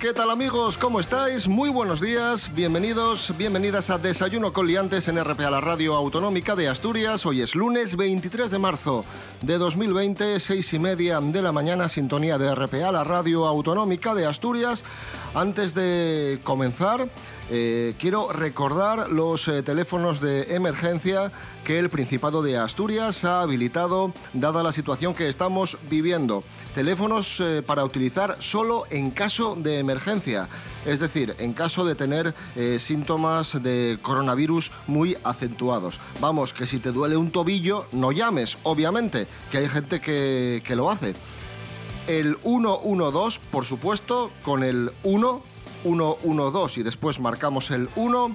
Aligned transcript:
¿Qué 0.00 0.14
tal 0.14 0.30
amigos? 0.30 0.78
¿Cómo 0.78 0.98
estáis? 0.98 1.46
Muy 1.46 1.68
buenos 1.68 2.00
días, 2.00 2.54
bienvenidos, 2.54 3.34
bienvenidas 3.36 3.90
a 3.90 3.98
Desayuno 3.98 4.50
con 4.50 4.66
Liantes 4.66 5.08
en 5.08 5.22
RPA, 5.22 5.50
la 5.50 5.60
radio 5.60 5.94
autonómica 5.94 6.56
de 6.56 6.68
Asturias. 6.68 7.26
Hoy 7.26 7.42
es 7.42 7.54
lunes 7.54 7.96
23 7.96 8.50
de 8.50 8.58
marzo 8.58 9.04
de 9.42 9.58
2020, 9.58 10.40
seis 10.40 10.72
y 10.72 10.78
media 10.78 11.20
de 11.20 11.42
la 11.42 11.52
mañana, 11.52 11.90
sintonía 11.90 12.38
de 12.38 12.54
RPA, 12.54 12.90
la 12.92 13.04
radio 13.04 13.46
autonómica 13.46 14.14
de 14.14 14.24
Asturias. 14.24 14.84
Antes 15.34 15.74
de 15.74 16.40
comenzar, 16.44 17.06
eh, 17.52 17.94
quiero 17.98 18.32
recordar 18.32 19.10
los 19.10 19.48
eh, 19.48 19.64
teléfonos 19.64 20.20
de 20.20 20.54
emergencia 20.54 21.32
que 21.64 21.80
el 21.80 21.90
Principado 21.90 22.42
de 22.42 22.56
Asturias 22.56 23.24
ha 23.24 23.42
habilitado 23.42 24.14
dada 24.32 24.62
la 24.62 24.70
situación 24.70 25.14
que 25.14 25.28
estamos 25.28 25.76
viviendo. 25.90 26.44
Teléfonos 26.76 27.40
eh, 27.40 27.62
para 27.66 27.84
utilizar 27.84 28.36
solo 28.38 28.84
en 28.90 29.10
caso 29.10 29.56
de 29.56 29.78
emergencia, 29.78 30.48
es 30.86 31.00
decir, 31.00 31.34
en 31.38 31.52
caso 31.52 31.84
de 31.84 31.96
tener 31.96 32.34
síntomas 32.78 33.60
de 33.62 33.98
coronavirus 34.00 34.70
muy 34.86 35.16
acentuados. 35.24 36.00
Vamos, 36.20 36.54
que 36.54 36.66
si 36.66 36.78
te 36.78 36.92
duele 36.92 37.16
un 37.16 37.32
tobillo, 37.32 37.86
no 37.90 38.12
llames, 38.12 38.58
obviamente, 38.62 39.26
que 39.50 39.58
hay 39.58 39.68
gente 39.68 40.00
que, 40.00 40.62
que 40.64 40.76
lo 40.76 40.88
hace 40.88 41.14
el 42.06 42.38
112, 42.42 43.40
por 43.50 43.64
supuesto, 43.64 44.30
con 44.42 44.64
el 44.64 44.90
1, 45.04 45.42
112 45.82 46.80
y 46.80 46.82
después 46.82 47.20
marcamos 47.20 47.70
el 47.70 47.88
1, 47.96 48.34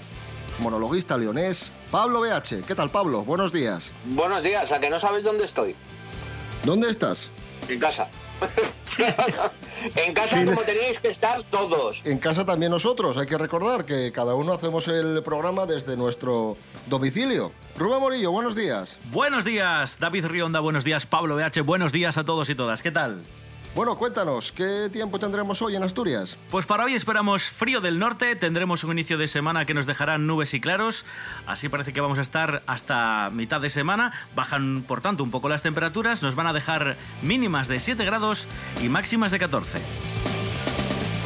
monologuista 0.59 1.17
leonés, 1.17 1.71
Pablo 1.91 2.21
BH. 2.21 2.65
¿Qué 2.65 2.75
tal, 2.75 2.89
Pablo? 2.89 3.23
Buenos 3.23 3.51
días. 3.51 3.93
Buenos 4.05 4.43
días, 4.43 4.71
a 4.71 4.79
que 4.79 4.89
no 4.89 4.99
sabéis 4.99 5.25
dónde 5.25 5.45
estoy. 5.45 5.75
¿Dónde 6.63 6.89
estás? 6.89 7.29
En 7.67 7.79
casa. 7.79 8.07
en 9.95 10.13
casa 10.13 10.43
como 10.45 10.61
tenéis 10.61 10.99
que 10.99 11.09
estar 11.09 11.43
todos. 11.49 12.01
En 12.03 12.17
casa 12.17 12.45
también 12.45 12.71
nosotros. 12.71 13.17
Hay 13.17 13.25
que 13.25 13.37
recordar 13.37 13.85
que 13.85 14.11
cada 14.11 14.35
uno 14.35 14.53
hacemos 14.53 14.87
el 14.87 15.21
programa 15.23 15.65
desde 15.65 15.95
nuestro 15.97 16.57
domicilio. 16.87 17.51
Rubén 17.77 17.99
Morillo, 17.99 18.31
buenos 18.31 18.55
días. 18.55 18.99
Buenos 19.11 19.45
días, 19.45 19.99
David 19.99 20.25
Rionda, 20.25 20.59
buenos 20.59 20.83
días, 20.83 21.05
Pablo 21.05 21.35
BH, 21.35 21.61
buenos 21.61 21.91
días 21.91 22.17
a 22.17 22.25
todos 22.25 22.49
y 22.49 22.55
todas. 22.55 22.81
¿Qué 22.81 22.91
tal? 22.91 23.23
Bueno, 23.77 23.95
cuéntanos, 23.95 24.51
¿qué 24.51 24.89
tiempo 24.91 25.19
tendremos 25.19 25.61
hoy 25.61 25.75
en 25.75 25.83
Asturias? 25.83 26.35
Pues 26.49 26.65
para 26.65 26.85
hoy 26.85 26.95
esperamos 26.95 27.43
frío 27.43 27.79
del 27.79 27.99
norte, 27.99 28.35
tendremos 28.35 28.83
un 28.83 28.93
inicio 28.93 29.19
de 29.19 29.27
semana 29.27 29.67
que 29.67 29.75
nos 29.75 29.85
dejará 29.85 30.17
nubes 30.17 30.55
y 30.55 30.59
claros, 30.59 31.05
así 31.45 31.69
parece 31.69 31.93
que 31.93 32.01
vamos 32.01 32.17
a 32.17 32.23
estar 32.23 32.63
hasta 32.65 33.29
mitad 33.31 33.61
de 33.61 33.69
semana, 33.69 34.13
bajan 34.35 34.81
por 34.87 35.01
tanto 35.01 35.23
un 35.23 35.29
poco 35.29 35.47
las 35.47 35.61
temperaturas, 35.61 36.23
nos 36.23 36.33
van 36.33 36.47
a 36.47 36.53
dejar 36.53 36.97
mínimas 37.21 37.67
de 37.67 37.79
7 37.79 38.03
grados 38.03 38.47
y 38.81 38.89
máximas 38.89 39.31
de 39.31 39.37
14. 39.37 39.77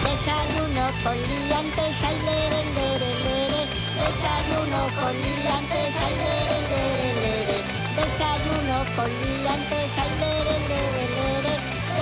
Desayuno 0.04 0.88
con 1.04 1.16
liantes, 1.16 2.04
ay, 2.04 2.18
lere, 2.20 2.66
lere, 2.76 3.12
lere. 3.24 3.64
Desayuno 3.96 4.82
con 5.00 5.14
liantes, 5.16 5.96
ay, 6.04 6.16
lere, 6.20 6.60
lere, 6.68 7.14
lere. 7.16 7.58
Desayuno 7.96 8.78
con 8.98 9.08
liantes, 9.08 9.98
ay, 9.98 10.12
lere, 10.20 10.60
lere, 10.68 10.92
lere. 10.92 11.01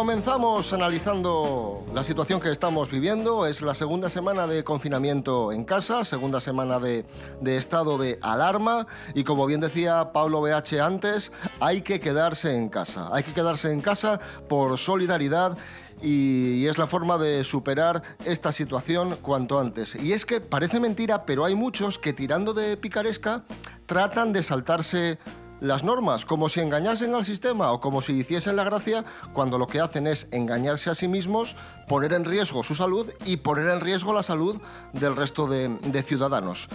Comenzamos 0.00 0.72
analizando 0.72 1.84
la 1.92 2.02
situación 2.02 2.40
que 2.40 2.50
estamos 2.50 2.90
viviendo. 2.90 3.46
Es 3.46 3.60
la 3.60 3.74
segunda 3.74 4.08
semana 4.08 4.46
de 4.46 4.64
confinamiento 4.64 5.52
en 5.52 5.64
casa, 5.64 6.06
segunda 6.06 6.40
semana 6.40 6.80
de, 6.80 7.04
de 7.42 7.58
estado 7.58 7.98
de 7.98 8.18
alarma. 8.22 8.86
Y 9.14 9.24
como 9.24 9.44
bien 9.44 9.60
decía 9.60 10.10
Pablo 10.14 10.40
BH 10.40 10.80
antes, 10.80 11.32
hay 11.60 11.82
que 11.82 12.00
quedarse 12.00 12.56
en 12.56 12.70
casa. 12.70 13.10
Hay 13.12 13.24
que 13.24 13.34
quedarse 13.34 13.72
en 13.72 13.82
casa 13.82 14.20
por 14.48 14.78
solidaridad 14.78 15.58
y, 16.02 16.66
es 16.66 16.78
la 16.78 16.86
forma 16.86 17.18
de 17.18 17.44
superar 17.44 18.02
esta 18.24 18.52
situación 18.52 19.18
cuanto 19.20 19.60
antes. 19.60 19.96
Y 19.96 20.14
es 20.14 20.24
que 20.24 20.40
parece 20.40 20.80
mentira, 20.80 21.26
pero 21.26 21.44
hay 21.44 21.54
muchos 21.54 21.98
que 21.98 22.14
tirando 22.14 22.54
de 22.54 22.78
picaresca 22.78 23.44
tratan 23.84 24.32
de 24.32 24.42
saltarse 24.42 25.18
las 25.60 25.84
normas, 25.84 26.24
como 26.24 26.48
si 26.48 26.60
engañasen 26.60 27.14
al 27.14 27.24
sistema 27.24 27.70
o 27.72 27.80
como 27.80 28.00
si 28.02 28.12
hiciesen 28.14 28.56
la 28.56 28.64
gracia, 28.64 29.04
cuando 29.32 29.58
lo 29.58 29.66
que 29.66 29.80
hacen 29.80 30.06
es 30.06 30.26
engañarse 30.32 30.90
a 30.90 30.94
sí 30.94 31.06
mismos, 31.08 31.56
poner 31.88 32.12
en 32.12 32.24
riesgo 32.24 32.62
su 32.62 32.74
salud 32.74 33.10
y 33.24 33.38
poner 33.38 33.68
en 33.68 33.80
riesgo 33.80 34.12
la 34.12 34.22
salud 34.22 34.60
del 34.92 35.16
resto 35.16 35.46
de, 35.46 35.68
de 35.68 36.02
ciudadanos. 36.02 36.68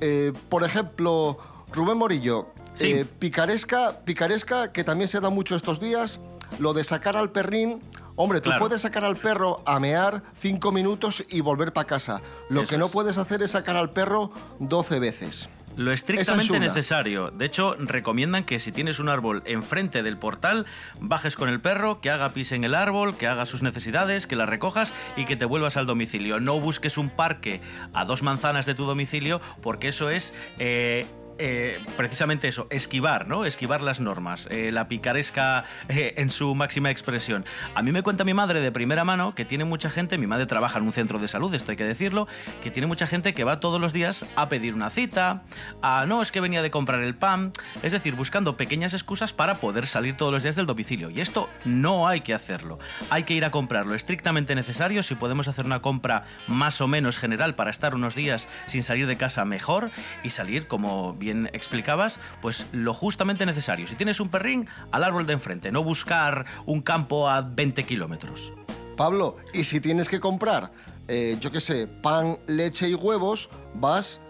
Eh, 0.00 0.32
por 0.48 0.64
ejemplo, 0.64 1.38
Rubén 1.72 1.96
Morillo, 1.98 2.48
Sí. 2.74 2.92
eh, 2.92 3.04
picaresca, 3.06 4.00
picaresca, 4.04 4.70
que 4.70 4.84
también 4.84 5.08
se 5.08 5.20
da 5.20 5.30
mucho 5.30 5.56
estos 5.56 5.80
días, 5.80 6.20
lo 6.58 6.74
de 6.74 6.84
sacar 6.84 7.16
al 7.16 7.30
perrín. 7.32 7.80
Hombre, 8.16 8.40
tú 8.40 8.50
Claro. 8.50 8.60
puedes 8.60 8.82
sacar 8.82 9.04
al 9.04 9.16
perro 9.16 9.62
a 9.66 9.78
mear 9.80 10.22
cinco 10.34 10.72
minutos 10.72 11.24
y 11.28 11.40
volver 11.40 11.72
para 11.72 11.86
casa. 11.86 12.20
Lo 12.50 12.62
Eso 12.62 12.70
que 12.70 12.78
no 12.78 12.86
es. 12.86 12.92
puedes 12.92 13.16
hacer 13.18 13.42
es 13.42 13.50
sacar 13.52 13.76
al 13.76 13.90
perro 13.90 14.30
12 14.58 14.98
veces. 14.98 15.48
Lo 15.76 15.92
estrictamente 15.92 16.58
necesario. 16.58 17.30
De 17.30 17.44
hecho, 17.44 17.76
recomiendan 17.78 18.44
que 18.44 18.58
si 18.58 18.72
tienes 18.72 18.98
un 18.98 19.08
árbol 19.08 19.42
enfrente 19.44 20.02
del 20.02 20.16
portal, 20.16 20.66
bajes 21.00 21.36
con 21.36 21.48
el 21.48 21.60
perro, 21.60 22.00
que 22.00 22.10
haga 22.10 22.30
pis 22.30 22.52
en 22.52 22.64
el 22.64 22.74
árbol, 22.74 23.16
que 23.16 23.26
haga 23.26 23.44
sus 23.44 23.62
necesidades, 23.62 24.26
que 24.26 24.36
las 24.36 24.48
recojas 24.48 24.94
y 25.16 25.26
que 25.26 25.36
te 25.36 25.44
vuelvas 25.44 25.76
al 25.76 25.86
domicilio. 25.86 26.40
No 26.40 26.58
busques 26.60 26.96
un 26.96 27.10
parque 27.10 27.60
a 27.92 28.04
dos 28.06 28.22
manzanas 28.22 28.64
de 28.64 28.74
tu 28.74 28.84
domicilio, 28.84 29.40
porque 29.62 29.88
eso 29.88 30.10
es. 30.10 30.34
eh, 30.58 31.06
eh, 31.38 31.78
precisamente 31.96 32.48
eso, 32.48 32.66
esquivar, 32.70 33.28
¿no? 33.28 33.44
Esquivar 33.44 33.82
las 33.82 34.00
normas, 34.00 34.48
eh, 34.50 34.70
la 34.72 34.88
picaresca 34.88 35.64
eh, 35.88 36.14
en 36.16 36.30
su 36.30 36.54
máxima 36.54 36.90
expresión. 36.90 37.44
A 37.74 37.82
mí 37.82 37.92
me 37.92 38.02
cuenta 38.02 38.24
mi 38.24 38.32
madre 38.32 38.60
de 38.60 38.72
primera 38.72 39.04
mano 39.04 39.34
que 39.34 39.44
tiene 39.44 39.64
mucha 39.64 39.90
gente, 39.90 40.16
mi 40.16 40.26
madre 40.26 40.46
trabaja 40.46 40.78
en 40.78 40.84
un 40.84 40.92
centro 40.92 41.18
de 41.18 41.28
salud, 41.28 41.54
esto 41.54 41.72
hay 41.72 41.76
que 41.76 41.84
decirlo, 41.84 42.26
que 42.62 42.70
tiene 42.70 42.86
mucha 42.86 43.06
gente 43.06 43.34
que 43.34 43.44
va 43.44 43.60
todos 43.60 43.80
los 43.80 43.92
días 43.92 44.24
a 44.34 44.48
pedir 44.48 44.74
una 44.74 44.88
cita, 44.88 45.44
a 45.82 46.06
no, 46.06 46.22
es 46.22 46.32
que 46.32 46.40
venía 46.40 46.62
de 46.62 46.70
comprar 46.70 47.02
el 47.02 47.14
pan, 47.14 47.52
es 47.82 47.92
decir, 47.92 48.14
buscando 48.14 48.56
pequeñas 48.56 48.94
excusas 48.94 49.32
para 49.32 49.60
poder 49.60 49.86
salir 49.86 50.16
todos 50.16 50.32
los 50.32 50.42
días 50.42 50.56
del 50.56 50.66
domicilio. 50.66 51.10
Y 51.10 51.20
esto 51.20 51.50
no 51.64 52.08
hay 52.08 52.22
que 52.22 52.34
hacerlo, 52.34 52.78
hay 53.10 53.24
que 53.24 53.34
ir 53.34 53.44
a 53.44 53.50
comprar 53.50 53.84
lo 53.86 53.94
estrictamente 53.94 54.54
necesario, 54.54 55.02
si 55.02 55.14
podemos 55.14 55.48
hacer 55.48 55.66
una 55.66 55.82
compra 55.82 56.22
más 56.46 56.80
o 56.80 56.88
menos 56.88 57.18
general 57.18 57.54
para 57.54 57.70
estar 57.70 57.94
unos 57.94 58.14
días 58.14 58.48
sin 58.66 58.82
salir 58.82 59.06
de 59.06 59.16
casa 59.16 59.44
mejor 59.44 59.90
y 60.22 60.30
salir, 60.30 60.66
como 60.66 61.12
bien 61.12 61.25
explicabas, 61.52 62.20
pues 62.40 62.66
lo 62.72 62.94
justamente 62.94 63.46
necesario. 63.46 63.86
Si 63.86 63.94
tienes 63.94 64.20
un 64.20 64.28
perrín, 64.28 64.68
al 64.92 65.04
árbol 65.04 65.26
de 65.26 65.34
enfrente, 65.34 65.72
no 65.72 65.82
buscar 65.82 66.44
un 66.66 66.82
campo 66.82 67.28
a 67.28 67.42
20 67.42 67.84
kilómetros. 67.84 68.52
Pablo, 68.96 69.36
y 69.52 69.64
si 69.64 69.80
tienes 69.80 70.08
que 70.08 70.20
comprar, 70.20 70.70
eh, 71.08 71.36
yo 71.40 71.50
qué 71.50 71.60
sé, 71.60 71.86
pan, 71.86 72.38
leche 72.46 72.88
y 72.88 72.94
huevos, 72.94 73.50
vas, 73.74 74.20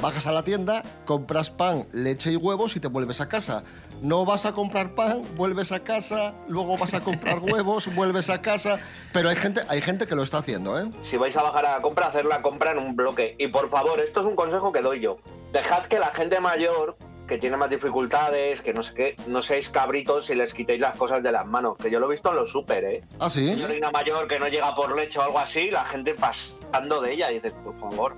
bajas 0.00 0.26
a 0.26 0.32
la 0.32 0.42
tienda, 0.42 0.82
compras 1.06 1.50
pan, 1.50 1.86
leche 1.92 2.32
y 2.32 2.36
huevos 2.36 2.76
y 2.76 2.80
te 2.80 2.88
vuelves 2.88 3.20
a 3.20 3.28
casa. 3.28 3.62
No 4.02 4.24
vas 4.24 4.46
a 4.46 4.52
comprar 4.52 4.94
pan, 4.94 5.24
vuelves 5.36 5.72
a 5.72 5.80
casa, 5.80 6.34
luego 6.48 6.76
vas 6.76 6.94
a 6.94 7.00
comprar 7.00 7.38
huevos, 7.42 7.94
vuelves 7.94 8.30
a 8.30 8.40
casa. 8.40 8.80
Pero 9.12 9.28
hay 9.28 9.36
gente, 9.36 9.60
hay 9.68 9.80
gente 9.80 10.06
que 10.06 10.16
lo 10.16 10.22
está 10.22 10.38
haciendo, 10.38 10.78
¿eh? 10.78 10.90
Si 11.08 11.16
vais 11.16 11.36
a 11.36 11.42
bajar 11.42 11.66
a 11.66 11.76
la 11.76 11.82
compra, 11.82 12.06
hacer 12.06 12.24
la 12.24 12.42
compra 12.42 12.72
en 12.72 12.78
un 12.78 12.96
bloque. 12.96 13.36
Y 13.38 13.48
por 13.48 13.70
favor, 13.70 14.00
esto 14.00 14.20
es 14.20 14.26
un 14.26 14.36
consejo 14.36 14.72
que 14.72 14.80
doy 14.80 15.00
yo. 15.00 15.18
Dejad 15.52 15.86
que 15.86 15.98
la 15.98 16.12
gente 16.14 16.38
mayor 16.40 16.96
que 17.26 17.38
tiene 17.38 17.56
más 17.56 17.70
dificultades, 17.70 18.60
que 18.60 18.74
no 18.74 18.82
sé 18.82 18.92
qué, 18.92 19.16
no 19.28 19.40
seáis 19.40 19.68
cabritos 19.68 20.28
y 20.30 20.34
les 20.34 20.52
quitéis 20.52 20.80
las 20.80 20.96
cosas 20.96 21.22
de 21.22 21.30
las 21.30 21.46
manos, 21.46 21.76
que 21.78 21.88
yo 21.88 22.00
lo 22.00 22.06
he 22.08 22.10
visto 22.10 22.30
en 22.30 22.36
los 22.36 22.50
super, 22.50 22.82
¿eh? 22.84 23.04
¿Ah, 23.20 23.30
sí? 23.30 23.46
Señorina 23.46 23.90
mayor 23.92 24.26
que 24.26 24.40
no 24.40 24.48
llega 24.48 24.74
por 24.74 24.96
leche 24.96 25.18
o 25.20 25.22
algo 25.22 25.38
así, 25.38 25.70
la 25.70 25.84
gente 25.84 26.14
pasando 26.14 27.00
de 27.00 27.12
ella 27.12 27.30
y 27.30 27.34
dices, 27.34 27.52
por 27.64 27.78
favor. 27.78 28.16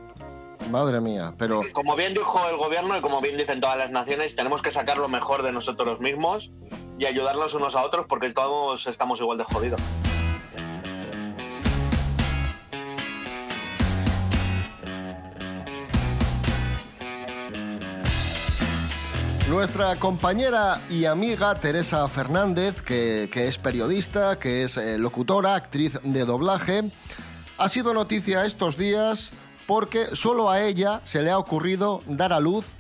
Madre 0.71 1.01
mía, 1.01 1.35
pero... 1.37 1.61
Como 1.75 1.95
bien 1.95 2.15
dijo 2.15 2.41
el 2.49 2.57
gobierno 2.57 2.97
y 2.97 3.03
como 3.03 3.21
bien 3.21 3.37
dicen 3.37 3.61
todas 3.61 3.77
las 3.77 3.91
naciones, 3.91 4.35
tenemos 4.35 4.63
que 4.63 4.71
sacar 4.71 4.97
lo 4.97 5.09
mejor 5.09 5.43
de 5.43 5.53
nosotros 5.53 6.01
mismos 6.01 6.51
y 6.99 7.05
ayudarnos 7.05 7.53
unos 7.55 7.77
a 7.77 7.83
otros 7.83 8.07
porque 8.09 8.31
todos 8.31 8.87
estamos 8.87 9.21
igual 9.21 9.37
de 9.37 9.45
jodidos. 9.45 9.81
Nuestra 19.53 19.97
compañera 19.97 20.81
y 20.89 21.05
amiga 21.05 21.55
Teresa 21.55 22.09
Fernández, 22.09 22.81
que, 22.81 23.29
es 23.35 23.59
periodista, 23.59 24.39
que 24.39 24.65
es 24.65 24.79
eh, 24.79 24.97
locutora, 24.97 25.55
actriz 25.55 26.01
de 26.03 26.25
doblaje, 26.25 26.91
ha 27.59 27.69
sido 27.69 27.93
noticia 27.93 28.47
estos 28.47 28.79
días 28.79 29.35
porque 29.67 30.17
solo 30.17 30.49
a 30.49 30.63
ella 30.63 31.03
se 31.05 31.23
le 31.23 31.31
ha 31.31 31.37
ocurrido 31.37 32.01
dar 32.07 32.33
a 32.33 32.41
luz 32.41 32.77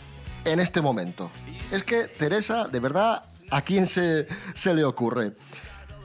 en 0.46 0.60
este 0.60 0.80
momento. 0.80 1.30
Es 1.70 1.82
que 1.82 2.04
Teresa, 2.04 2.68
de 2.68 2.80
verdad, 2.80 3.22
¿a 3.50 3.60
quién 3.60 3.86
se, 3.86 4.26
se 4.54 4.72
le 4.72 4.82
ocurre? 4.84 5.34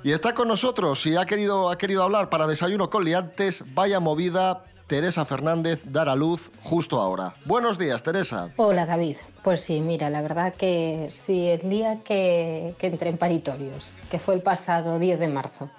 Y 0.03 0.11
está 0.11 0.35
con 0.35 0.49
nosotros, 0.49 1.01
si 1.01 1.15
ha 1.15 1.25
querido, 1.25 1.69
ha 1.69 1.77
querido 1.77 2.03
hablar 2.03 2.27
para 2.27 2.45
Desayuno 2.45 2.89
con 2.89 3.05
Liantes, 3.05 3.63
vaya 3.73 4.01
movida, 4.01 4.65
Teresa 4.87 5.23
Fernández, 5.23 5.83
dar 5.85 6.09
a 6.09 6.15
luz 6.15 6.51
justo 6.61 6.99
ahora. 6.99 7.33
Buenos 7.45 7.77
días, 7.77 8.03
Teresa. 8.03 8.49
Hola 8.57 8.85
David. 8.85 9.15
Pues 9.47 9.61
sí, 9.61 9.79
mira, 9.79 10.09
la 10.09 10.21
verdad 10.21 10.55
que 10.55 11.07
si 11.09 11.47
el 11.47 11.69
día 11.69 12.01
que, 12.03 12.75
que 12.77 12.87
entré 12.87 13.07
en 13.11 13.17
paritorios, 13.17 13.91
que 14.09 14.19
fue 14.19 14.35
el 14.35 14.41
pasado 14.41 14.99
10 14.99 15.21
de 15.21 15.29
marzo, 15.29 15.69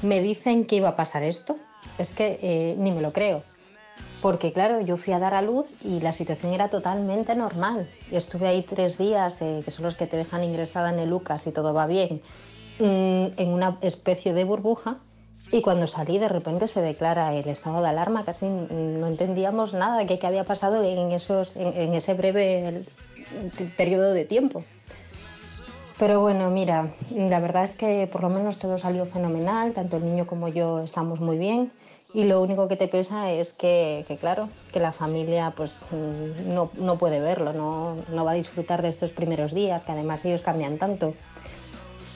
me 0.00 0.22
dicen 0.22 0.64
que 0.64 0.76
iba 0.76 0.88
a 0.88 0.96
pasar 0.96 1.22
esto, 1.22 1.56
es 1.98 2.14
que 2.14 2.38
eh, 2.40 2.74
ni 2.78 2.90
me 2.90 3.02
lo 3.02 3.12
creo. 3.12 3.42
Porque 4.22 4.54
claro, 4.54 4.80
yo 4.80 4.96
fui 4.96 5.12
a 5.12 5.18
dar 5.18 5.34
a 5.34 5.42
luz 5.42 5.74
y 5.84 6.00
la 6.00 6.14
situación 6.14 6.54
era 6.54 6.70
totalmente 6.70 7.34
normal. 7.34 7.90
Estuve 8.10 8.48
ahí 8.48 8.62
tres 8.62 8.96
días, 8.96 9.42
eh, 9.42 9.60
que 9.62 9.72
son 9.72 9.84
los 9.84 9.94
que 9.94 10.06
te 10.06 10.16
dejan 10.16 10.42
ingresada 10.42 10.88
en 10.88 10.98
el 10.98 11.10
Lucas 11.10 11.46
y 11.46 11.52
todo 11.52 11.74
va 11.74 11.86
bien, 11.86 12.22
mm, 12.78 13.26
en 13.36 13.48
una 13.50 13.76
especie 13.82 14.32
de 14.32 14.44
burbuja. 14.44 15.00
Y 15.52 15.60
cuando 15.60 15.86
salí, 15.86 16.16
de 16.16 16.30
repente 16.30 16.66
se 16.66 16.80
declara 16.80 17.34
el 17.34 17.46
estado 17.46 17.82
de 17.82 17.88
alarma. 17.88 18.24
Casi 18.24 18.46
no 18.46 19.06
entendíamos 19.06 19.74
nada 19.74 19.98
de 19.98 20.06
qué 20.06 20.26
había 20.26 20.44
pasado 20.44 20.82
en, 20.82 21.12
esos, 21.12 21.56
en 21.56 21.92
ese 21.92 22.14
breve 22.14 22.84
periodo 23.76 24.12
de 24.12 24.24
tiempo. 24.24 24.64
Pero 25.98 26.20
bueno, 26.20 26.48
mira, 26.50 26.92
la 27.10 27.40
verdad 27.40 27.64
es 27.64 27.76
que 27.76 28.06
por 28.06 28.22
lo 28.22 28.28
menos 28.28 28.58
todo 28.58 28.78
salió 28.78 29.04
fenomenal, 29.04 29.74
tanto 29.74 29.96
el 29.96 30.04
niño 30.04 30.26
como 30.26 30.48
yo 30.48 30.80
estamos 30.80 31.20
muy 31.20 31.38
bien 31.38 31.72
y 32.14 32.24
lo 32.24 32.40
único 32.40 32.68
que 32.68 32.76
te 32.76 32.88
pesa 32.88 33.32
es 33.32 33.52
que, 33.52 34.04
claro, 34.20 34.48
que 34.72 34.80
la 34.80 34.92
familia 34.92 35.52
pues 35.56 35.88
no, 36.46 36.70
no 36.74 36.98
puede 36.98 37.20
verlo, 37.20 37.52
no, 37.52 37.96
no, 38.08 38.24
va 38.24 38.30
a 38.30 38.34
disfrutar 38.34 38.80
de 38.80 38.88
estos 38.88 39.12
primeros 39.12 39.52
días, 39.52 39.84
que 39.84 39.92
además 39.92 40.24
ellos 40.24 40.40
cambian 40.40 40.78
tanto. 40.78 41.14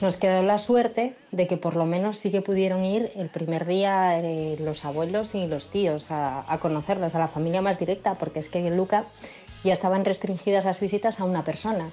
Nos 0.01 0.17
quedó 0.17 0.41
la 0.43 0.57
suerte 0.57 1.15
de 1.31 1.47
que 1.47 1.57
por 1.57 1.75
lo 1.75 1.85
menos 1.85 2.17
sí 2.17 2.31
que 2.31 2.41
pudieron 2.41 2.83
ir 2.83 3.11
el 3.15 3.29
primer 3.29 3.65
día 3.65 4.19
eh, 4.19 4.57
los 4.59 4.83
abuelos 4.83 5.35
y 5.35 5.45
los 5.45 5.69
tíos 5.69 6.09
a, 6.11 6.51
a 6.51 6.59
conocerlos, 6.59 7.15
a 7.15 7.19
la 7.19 7.27
familia 7.27 7.61
más 7.61 7.79
directa, 7.79 8.15
porque 8.15 8.39
es 8.39 8.49
que 8.49 8.69
Luca 8.71 9.05
ya 9.63 9.73
estaban 9.73 10.05
restringidas 10.05 10.65
las 10.65 10.79
visitas 10.79 11.19
a 11.19 11.25
una 11.25 11.43
persona 11.43 11.89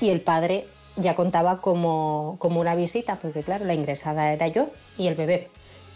y 0.00 0.10
el 0.10 0.20
padre 0.20 0.66
ya 0.96 1.14
contaba 1.14 1.60
como, 1.60 2.36
como 2.38 2.60
una 2.60 2.74
visita, 2.74 3.16
porque 3.16 3.42
claro, 3.42 3.64
la 3.64 3.74
ingresada 3.74 4.32
era 4.32 4.48
yo 4.48 4.70
y 4.96 5.08
el 5.08 5.14
bebé. 5.14 5.50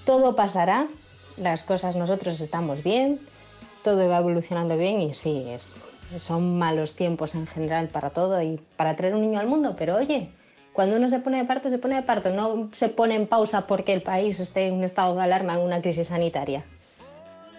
Todo 0.05 0.35
pasará, 0.37 0.89
las 1.37 1.65
cosas 1.65 1.97
nosotros 1.97 2.41
estamos 2.41 2.83
bien, 2.83 3.21
todo 3.83 4.09
va 4.09 4.19
evolucionando 4.19 4.77
bien 4.77 5.01
y 5.01 5.15
sí, 5.15 5.45
es, 5.49 5.87
son 6.19 6.59
malos 6.59 6.97
tiempos 6.97 7.35
en 7.35 7.47
general 7.47 7.89
para 7.89 8.11
todo 8.11 8.41
y 8.43 8.61
para 8.77 8.97
traer 8.97 9.15
un 9.15 9.23
niño 9.23 9.39
al 9.39 9.47
mundo, 9.47 9.75
pero 9.79 9.97
oye, 9.97 10.31
cuando 10.73 10.97
uno 10.97 11.09
se 11.09 11.19
pone 11.19 11.39
de 11.39 11.45
parto, 11.45 11.71
se 11.71 11.79
pone 11.79 11.97
de 11.97 12.03
parto, 12.03 12.31
no 12.31 12.69
se 12.73 12.89
pone 12.89 13.15
en 13.17 13.27
pausa 13.27 13.67
porque 13.67 13.93
el 13.93 14.03
país 14.03 14.39
esté 14.41 14.69
en 14.69 14.75
un 14.75 14.85
estado 14.85 15.17
de 15.17 15.23
alarma, 15.23 15.55
en 15.55 15.61
una 15.61 15.83
crisis 15.83 16.09
sanitaria. 16.09 16.65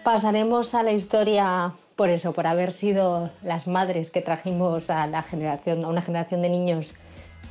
Pasaremos 0.03 0.73
a 0.73 0.83
la 0.83 0.93
historia 0.93 1.73
por 1.99 2.09
eso, 2.09 2.31
por 2.31 2.47
haber 2.47 2.71
sido 2.71 3.29
las 3.41 3.67
madres 3.67 4.09
que 4.09 4.21
trajimos 4.21 4.89
a, 4.89 5.05
la 5.05 5.21
generación, 5.21 5.83
a 5.83 5.89
una 5.89 6.01
generación 6.01 6.41
de 6.41 6.49
niños 6.49 6.93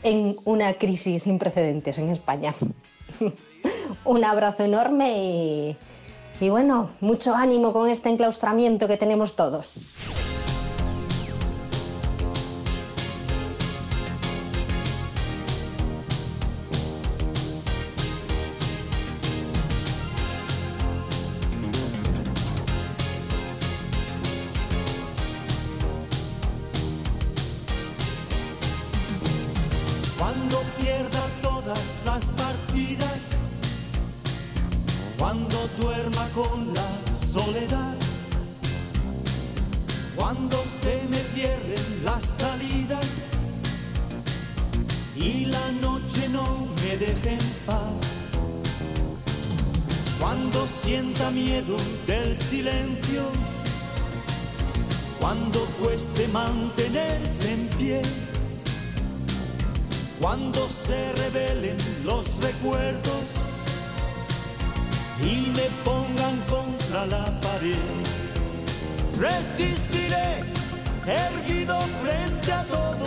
en 0.03 0.39
una 0.47 0.73
crisis 0.73 1.25
sin 1.25 1.39
precedentes 1.39 1.99
en 1.99 2.09
España. 2.09 2.55
Un 4.07 4.25
abrazo 4.25 4.65
enorme 4.65 5.19
y, 5.19 5.77
y 6.41 6.49
bueno, 6.49 6.89
mucho 7.03 7.35
ánimo 7.35 7.75
con 7.75 7.91
este 7.91 8.09
enclaustramiento 8.09 8.89
que 8.89 8.97
tenemos 8.97 9.37
todos. 9.37 9.75
Deje 46.99 47.33
en 47.35 47.47
paz, 47.67 47.93
cuando 50.21 50.67
sienta 50.67 51.31
miedo 51.31 51.77
del 52.07 52.37
silencio, 52.37 53.23
cuando 55.21 55.61
cueste 55.81 56.29
mantenerse 56.29 57.53
en 57.53 57.67
pie 57.79 58.03
cuando 60.21 60.69
se 60.69 61.13
revelen 61.13 61.77
los 62.05 62.37
recuerdos 62.43 63.37
y 65.21 65.51
me 65.51 65.69
pongan 65.85 66.37
contra 66.49 67.07
la 67.07 67.41
pared. 67.41 67.77
Resistiré 69.19 70.43
erguido 71.07 71.79
frente 72.03 72.53
a 72.53 72.65
todo, 72.65 73.07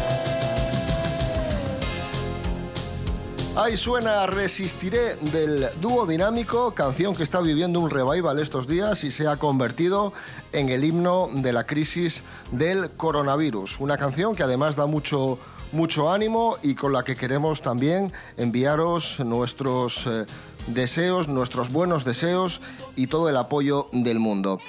Ahí 3.53 3.75
suena 3.75 4.25
Resistiré 4.27 5.17
del 5.17 5.67
dúo 5.81 6.05
dinámico, 6.05 6.71
canción 6.71 7.13
que 7.13 7.23
está 7.23 7.41
viviendo 7.41 7.81
un 7.81 7.89
revival 7.89 8.39
estos 8.39 8.65
días 8.65 9.03
y 9.03 9.11
se 9.11 9.27
ha 9.27 9.35
convertido 9.35 10.13
en 10.53 10.69
el 10.69 10.85
himno 10.85 11.29
de 11.33 11.51
la 11.51 11.65
crisis 11.65 12.23
del 12.53 12.91
coronavirus. 12.91 13.81
Una 13.81 13.97
canción 13.97 14.35
que 14.35 14.43
además 14.43 14.77
da 14.77 14.85
mucho, 14.85 15.37
mucho 15.73 16.09
ánimo 16.09 16.59
y 16.63 16.75
con 16.75 16.93
la 16.93 17.03
que 17.03 17.17
queremos 17.17 17.61
también 17.61 18.13
enviaros 18.37 19.19
nuestros 19.19 20.07
eh, 20.07 20.25
deseos, 20.67 21.27
nuestros 21.27 21.73
buenos 21.73 22.05
deseos 22.05 22.61
y 22.95 23.07
todo 23.07 23.27
el 23.27 23.35
apoyo 23.35 23.89
del 23.91 24.19
mundo. 24.19 24.61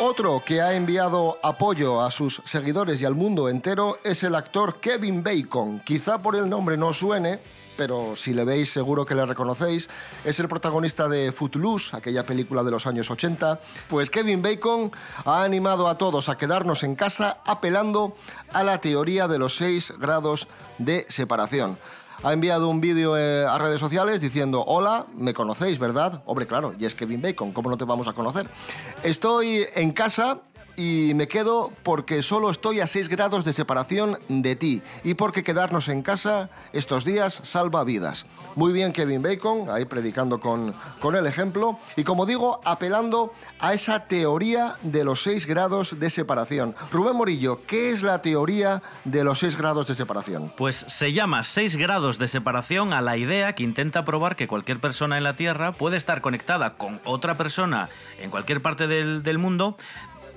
Otro 0.00 0.42
que 0.44 0.60
ha 0.60 0.74
enviado 0.74 1.38
apoyo 1.44 2.02
a 2.02 2.10
sus 2.10 2.42
seguidores 2.44 3.00
y 3.00 3.04
al 3.04 3.14
mundo 3.14 3.48
entero 3.48 3.98
es 4.02 4.24
el 4.24 4.34
actor 4.34 4.80
Kevin 4.80 5.22
Bacon. 5.22 5.78
Quizá 5.78 6.20
por 6.20 6.34
el 6.34 6.50
nombre 6.50 6.76
no 6.76 6.92
suene, 6.92 7.38
pero 7.76 8.16
si 8.16 8.32
le 8.32 8.44
veis 8.44 8.72
seguro 8.72 9.04
que 9.04 9.14
le 9.14 9.26
reconocéis. 9.26 9.88
Es 10.24 10.40
el 10.40 10.48
protagonista 10.48 11.08
de 11.08 11.32
Footloose, 11.32 11.96
aquella 11.96 12.24
película 12.24 12.62
de 12.62 12.70
los 12.70 12.86
años 12.86 13.10
80. 13.10 13.60
Pues 13.88 14.10
Kevin 14.10 14.42
Bacon 14.42 14.92
ha 15.24 15.42
animado 15.42 15.88
a 15.88 15.98
todos 15.98 16.28
a 16.28 16.36
quedarnos 16.36 16.82
en 16.82 16.94
casa 16.94 17.38
apelando 17.44 18.16
a 18.52 18.62
la 18.62 18.80
teoría 18.80 19.28
de 19.28 19.38
los 19.38 19.56
seis 19.56 19.92
grados 19.98 20.48
de 20.78 21.06
separación 21.08 21.78
ha 22.22 22.32
enviado 22.32 22.68
un 22.68 22.80
vídeo 22.80 23.18
eh, 23.18 23.44
a 23.44 23.58
redes 23.58 23.78
sociales 23.78 24.22
diciendo, 24.22 24.64
hola, 24.66 25.06
me 25.14 25.34
conocéis, 25.34 25.78
¿verdad? 25.78 26.22
Hombre, 26.24 26.46
claro, 26.46 26.74
y 26.78 26.86
es 26.86 26.94
Kevin 26.94 27.20
Bacon, 27.20 27.52
¿cómo 27.52 27.68
no 27.68 27.76
te 27.76 27.84
vamos 27.84 28.08
a 28.08 28.14
conocer? 28.14 28.48
Estoy 29.02 29.66
en 29.74 29.92
casa 29.92 30.40
y 30.76 31.12
me 31.14 31.28
quedo 31.28 31.72
porque 31.82 32.22
solo 32.22 32.50
estoy 32.50 32.80
a 32.80 32.86
6 32.86 33.08
grados 33.08 33.44
de 33.44 33.52
separación 33.52 34.18
de 34.28 34.56
ti 34.56 34.82
y 35.02 35.14
porque 35.14 35.42
quedarnos 35.42 35.88
en 35.88 36.02
casa 36.02 36.50
estos 36.72 37.04
días 37.04 37.40
salva 37.42 37.84
vidas. 37.84 38.26
Muy 38.56 38.72
bien 38.72 38.92
Kevin 38.92 39.22
Bacon, 39.22 39.68
ahí 39.70 39.84
predicando 39.84 40.40
con, 40.40 40.74
con 41.00 41.16
el 41.16 41.26
ejemplo 41.26 41.78
y 41.96 42.04
como 42.04 42.26
digo, 42.26 42.60
apelando 42.64 43.32
a 43.60 43.74
esa 43.74 44.06
teoría 44.06 44.76
de 44.82 45.04
los 45.04 45.22
6 45.22 45.46
grados 45.46 45.98
de 45.98 46.10
separación. 46.10 46.74
Rubén 46.90 47.16
Morillo, 47.16 47.64
¿qué 47.66 47.90
es 47.90 48.02
la 48.02 48.22
teoría 48.22 48.82
de 49.04 49.24
los 49.24 49.38
6 49.40 49.56
grados 49.56 49.86
de 49.86 49.94
separación? 49.94 50.52
Pues 50.56 50.76
se 50.88 51.12
llama 51.12 51.42
6 51.42 51.76
grados 51.76 52.18
de 52.18 52.28
separación 52.28 52.92
a 52.92 53.00
la 53.00 53.16
idea 53.16 53.54
que 53.54 53.62
intenta 53.62 54.04
probar 54.04 54.36
que 54.36 54.48
cualquier 54.48 54.80
persona 54.80 55.18
en 55.18 55.24
la 55.24 55.36
Tierra 55.36 55.72
puede 55.72 55.96
estar 55.96 56.20
conectada 56.20 56.74
con 56.74 57.00
otra 57.04 57.36
persona 57.36 57.88
en 58.20 58.30
cualquier 58.30 58.62
parte 58.62 58.86
del, 58.86 59.22
del 59.22 59.38
mundo 59.38 59.76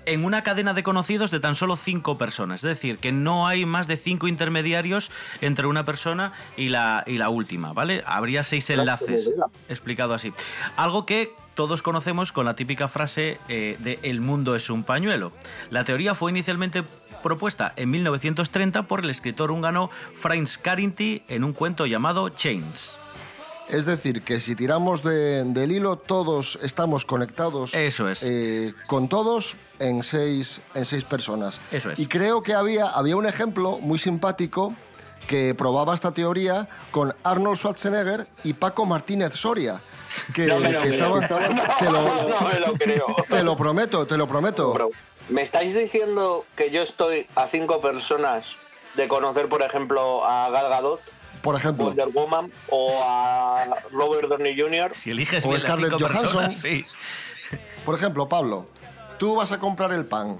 en 0.07 0.23
una 0.23 0.41
cadena 0.41 0.73
de 0.73 0.83
conocidos 0.83 1.31
de 1.31 1.39
tan 1.39 1.53
solo 1.53 1.75
cinco 1.75 2.17
personas. 2.17 2.63
Es 2.63 2.69
decir, 2.69 2.97
que 2.97 3.11
no 3.11 3.45
hay 3.45 3.65
más 3.65 3.87
de 3.87 3.97
cinco 3.97 4.27
intermediarios 4.27 5.11
entre 5.41 5.67
una 5.67 5.85
persona 5.85 6.31
y 6.55 6.69
la, 6.69 7.03
y 7.05 7.17
la 7.17 7.29
última, 7.29 7.73
¿vale? 7.73 8.03
Habría 8.07 8.41
seis 8.43 8.69
enlaces, 8.69 9.31
explicado 9.69 10.13
así. 10.13 10.33
Algo 10.77 11.05
que 11.05 11.33
todos 11.55 11.81
conocemos 11.81 12.31
con 12.31 12.45
la 12.45 12.55
típica 12.55 12.87
frase 12.87 13.39
eh, 13.49 13.77
de 13.79 13.99
el 14.03 14.21
mundo 14.21 14.55
es 14.55 14.69
un 14.69 14.83
pañuelo. 14.83 15.31
La 15.71 15.83
teoría 15.83 16.15
fue 16.15 16.31
inicialmente 16.31 16.83
propuesta 17.21 17.73
en 17.75 17.91
1930 17.91 18.83
por 18.83 19.03
el 19.03 19.09
escritor 19.09 19.51
húngaro 19.51 19.89
Franz 20.13 20.57
Carinti 20.57 21.23
en 21.27 21.43
un 21.43 21.53
cuento 21.53 21.85
llamado 21.85 22.29
Chains. 22.29 22.99
Es 23.69 23.85
decir, 23.85 24.21
que 24.21 24.39
si 24.39 24.55
tiramos 24.55 25.03
de- 25.03 25.43
del 25.43 25.71
hilo, 25.73 25.97
todos 25.97 26.57
estamos 26.61 27.03
conectados 27.05 27.73
Eso 27.73 28.09
es. 28.09 28.23
eh, 28.23 28.73
con 28.87 29.09
todos 29.09 29.57
en 29.79 30.03
seis, 30.03 30.61
en 30.73 30.85
seis 30.85 31.03
personas. 31.03 31.59
Eso 31.71 31.91
es. 31.91 31.99
Y 31.99 32.07
creo 32.07 32.41
que 32.41 32.53
había, 32.53 32.87
había 32.87 33.15
un 33.17 33.25
ejemplo 33.25 33.77
muy 33.79 33.99
simpático 33.99 34.73
que 35.27 35.53
probaba 35.53 35.93
esta 35.93 36.11
teoría 36.13 36.69
con 36.91 37.13
Arnold 37.23 37.57
Schwarzenegger 37.57 38.27
y 38.45 38.53
Paco 38.53 38.85
Martínez 38.85 39.33
Soria. 39.33 39.81
Que, 40.33 40.45
No 40.47 40.59
me 40.59 40.71
lo 40.71 40.81
que 40.81 40.89
creo. 40.89 41.19
estaban- 41.19 41.55
No, 41.55 41.63
te, 41.77 41.85
lo, 41.85 42.01
no 42.29 42.41
me 42.47 42.59
lo 42.61 42.73
creo. 42.75 43.05
te 43.29 43.43
lo 43.43 43.57
prometo, 43.57 44.07
te 44.07 44.15
lo 44.17 44.25
prometo. 44.27 44.73
Bro, 44.73 44.89
¿Me 45.27 45.41
estáis 45.41 45.73
diciendo 45.75 46.45
que 46.55 46.71
yo 46.71 46.83
estoy 46.83 47.27
a 47.35 47.49
cinco 47.49 47.81
personas 47.81 48.45
de 48.95 49.09
conocer, 49.09 49.49
por 49.49 49.61
ejemplo, 49.61 50.25
a 50.25 50.49
Gal 50.49 50.69
Gadot, 50.69 51.01
Por 51.47 51.55
ejemplo, 51.55 51.85
Wonder 51.85 52.09
Woman 52.09 52.51
o 52.69 52.89
a 53.07 53.63
Robert 53.93 54.27
Downey 54.27 54.59
Jr.? 54.59 54.93
Si 54.93 55.11
eliges 55.11 55.45
O 55.45 55.47
bien 55.47 55.61
las 55.61 55.69
Scarlett 55.69 55.93
cinco 55.93 56.07
Johansson. 56.09 56.41
personas, 56.43 56.55
sí. 56.61 56.83
por 57.85 57.95
ejemplo, 57.95 58.27
Pablo, 58.27 58.65
tú 59.17 59.33
vas 59.37 59.53
a 59.53 59.57
comprar 59.57 59.93
el 59.93 60.05
pan 60.05 60.37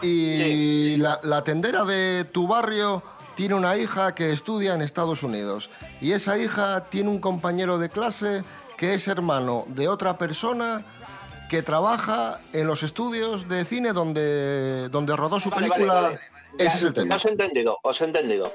y 0.00 0.96
la, 0.96 1.20
la 1.24 1.44
tendera 1.44 1.84
de 1.84 2.24
tu 2.24 2.46
barrio 2.48 3.02
tiene 3.34 3.54
una 3.54 3.76
hija 3.76 4.14
que 4.14 4.30
estudia 4.32 4.72
en 4.74 4.80
Estados 4.80 5.22
Unidos 5.22 5.68
y 6.00 6.12
esa 6.12 6.38
hija 6.38 6.88
tiene 6.88 7.10
un 7.10 7.18
compañero 7.20 7.78
de 7.78 7.90
clase 7.90 8.42
que 8.78 8.94
es 8.94 9.08
hermano 9.08 9.64
de 9.68 9.88
otra 9.88 10.16
persona 10.16 10.86
que 11.50 11.60
trabaja 11.62 12.40
en 12.54 12.66
los 12.66 12.82
estudios 12.82 13.46
de 13.46 13.66
cine 13.66 13.92
donde, 13.92 14.88
donde 14.88 15.14
rodó 15.16 15.38
su 15.38 15.50
Vale, 15.50 15.68
película. 15.68 15.92
vale, 15.94 16.06
vale. 16.16 16.20
Ya, 16.58 16.64
Ese 16.64 16.76
es 16.78 16.82
el 16.84 16.94
tema. 16.94 17.16
Os 17.16 17.24
he 17.26 17.28
entendido, 17.28 17.78
os 17.82 18.00
he 18.00 18.04
entendido. 18.04 18.50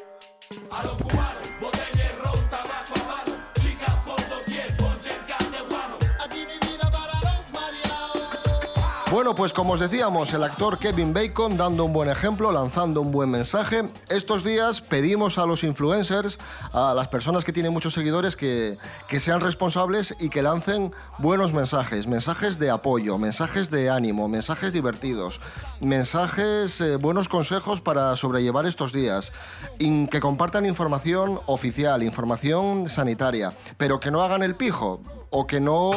Bueno, 9.12 9.36
pues 9.36 9.52
como 9.52 9.74
os 9.74 9.82
decíamos, 9.82 10.34
el 10.34 10.42
actor 10.42 10.80
Kevin 10.80 11.14
Bacon 11.14 11.58
dando 11.58 11.84
un 11.84 11.92
buen 11.92 12.10
ejemplo, 12.10 12.50
lanzando 12.50 13.02
un 13.02 13.12
buen 13.12 13.30
mensaje. 13.30 13.82
Estos 14.08 14.42
días 14.42 14.80
pedimos 14.80 15.38
a 15.38 15.46
los 15.46 15.66
influencers, 15.66 16.40
a 16.72 16.94
las 16.94 17.10
personas 17.10 17.44
que 17.44 17.52
tienen 17.52 17.74
muchos 17.74 17.94
seguidores, 17.94 18.38
que, 18.38 18.78
que 19.10 19.20
sean 19.20 19.42
responsables 19.42 20.16
y 20.18 20.30
que 20.30 20.42
lancen 20.42 20.94
buenos 21.18 21.52
mensajes, 21.52 22.08
mensajes 22.08 22.58
de 22.58 22.70
apoyo, 22.70 23.18
mensajes 23.18 23.70
de 23.70 23.90
ánimo, 23.90 24.30
mensajes 24.30 24.72
divertidos, 24.72 25.42
mensajes, 25.82 26.80
eh, 26.80 26.96
buenos 26.96 27.28
consejos 27.28 27.82
para 27.82 28.16
sobrellevar 28.16 28.66
estos 28.66 28.94
días, 28.94 29.34
que 29.78 30.20
compartan 30.22 30.66
información 30.66 31.42
oficial, 31.48 32.02
información 32.02 32.88
sanitaria, 32.88 33.52
pero 33.76 34.00
que 34.00 34.10
no 34.10 34.22
hagan 34.22 34.42
el 34.42 34.56
pijo 34.56 35.02
o 35.32 35.48
que 35.48 35.60
no, 35.60 35.92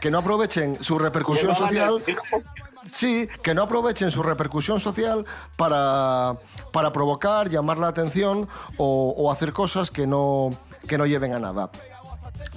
que 0.00 0.10
no 0.10 0.18
aprovechen 0.18 0.82
su 0.82 0.98
repercusión 0.98 1.54
social. 1.54 2.02
Sí, 2.90 3.28
que 3.42 3.54
no 3.54 3.62
aprovechen 3.62 4.10
su 4.10 4.22
repercusión 4.22 4.80
social 4.80 5.24
para, 5.56 6.38
para 6.72 6.92
provocar, 6.92 7.48
llamar 7.50 7.78
la 7.78 7.88
atención 7.88 8.48
o, 8.78 9.14
o 9.16 9.30
hacer 9.30 9.52
cosas 9.52 9.90
que 9.90 10.06
no, 10.06 10.56
que 10.86 10.98
no 10.98 11.06
lleven 11.06 11.34
a 11.34 11.38
nada. 11.38 11.70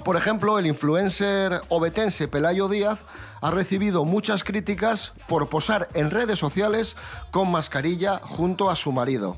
Por 0.04 0.16
ejemplo, 0.16 0.58
el 0.58 0.66
influencer 0.66 1.60
obetense 1.68 2.28
Pelayo 2.28 2.68
Díaz 2.68 3.04
ha 3.40 3.50
recibido 3.50 4.04
muchas 4.04 4.42
críticas 4.42 5.12
por 5.28 5.48
posar 5.48 5.88
en 5.94 6.10
redes 6.10 6.38
sociales 6.38 6.96
con 7.30 7.50
mascarilla 7.50 8.20
junto 8.22 8.70
a 8.70 8.76
su 8.76 8.90
marido. 8.90 9.36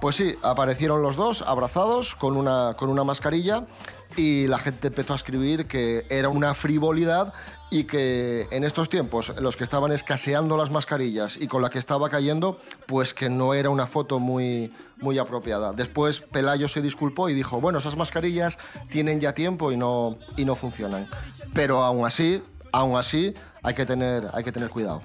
Pues 0.00 0.16
sí, 0.16 0.36
aparecieron 0.42 1.02
los 1.02 1.16
dos 1.16 1.42
abrazados 1.42 2.14
con 2.14 2.36
una, 2.36 2.74
con 2.78 2.90
una 2.90 3.02
mascarilla 3.02 3.64
y 4.18 4.48
la 4.48 4.58
gente 4.58 4.88
empezó 4.88 5.12
a 5.12 5.16
escribir 5.16 5.66
que 5.66 6.04
era 6.10 6.28
una 6.28 6.52
frivolidad 6.52 7.32
y 7.70 7.84
que 7.84 8.48
en 8.50 8.64
estos 8.64 8.88
tiempos 8.88 9.32
en 9.36 9.42
los 9.42 9.56
que 9.56 9.62
estaban 9.62 9.92
escaseando 9.92 10.56
las 10.56 10.70
mascarillas 10.70 11.36
y 11.40 11.46
con 11.46 11.62
la 11.62 11.70
que 11.70 11.78
estaba 11.78 12.08
cayendo, 12.08 12.58
pues 12.86 13.14
que 13.14 13.28
no 13.28 13.54
era 13.54 13.70
una 13.70 13.86
foto 13.86 14.18
muy, 14.18 14.72
muy 14.96 15.18
apropiada. 15.18 15.72
Después 15.72 16.20
Pelayo 16.20 16.66
se 16.66 16.82
disculpó 16.82 17.28
y 17.28 17.34
dijo, 17.34 17.60
bueno, 17.60 17.78
esas 17.78 17.96
mascarillas 17.96 18.58
tienen 18.90 19.20
ya 19.20 19.32
tiempo 19.34 19.70
y 19.70 19.76
no, 19.76 20.18
y 20.36 20.44
no 20.44 20.56
funcionan. 20.56 21.06
Pero 21.54 21.84
aún 21.84 22.04
así, 22.04 22.42
aún 22.72 22.96
así 22.96 23.34
hay 23.68 23.74
que 23.74 23.84
tener, 23.84 24.24
hay 24.32 24.42
que 24.42 24.52
tener 24.52 24.70
cuidado 24.70 25.02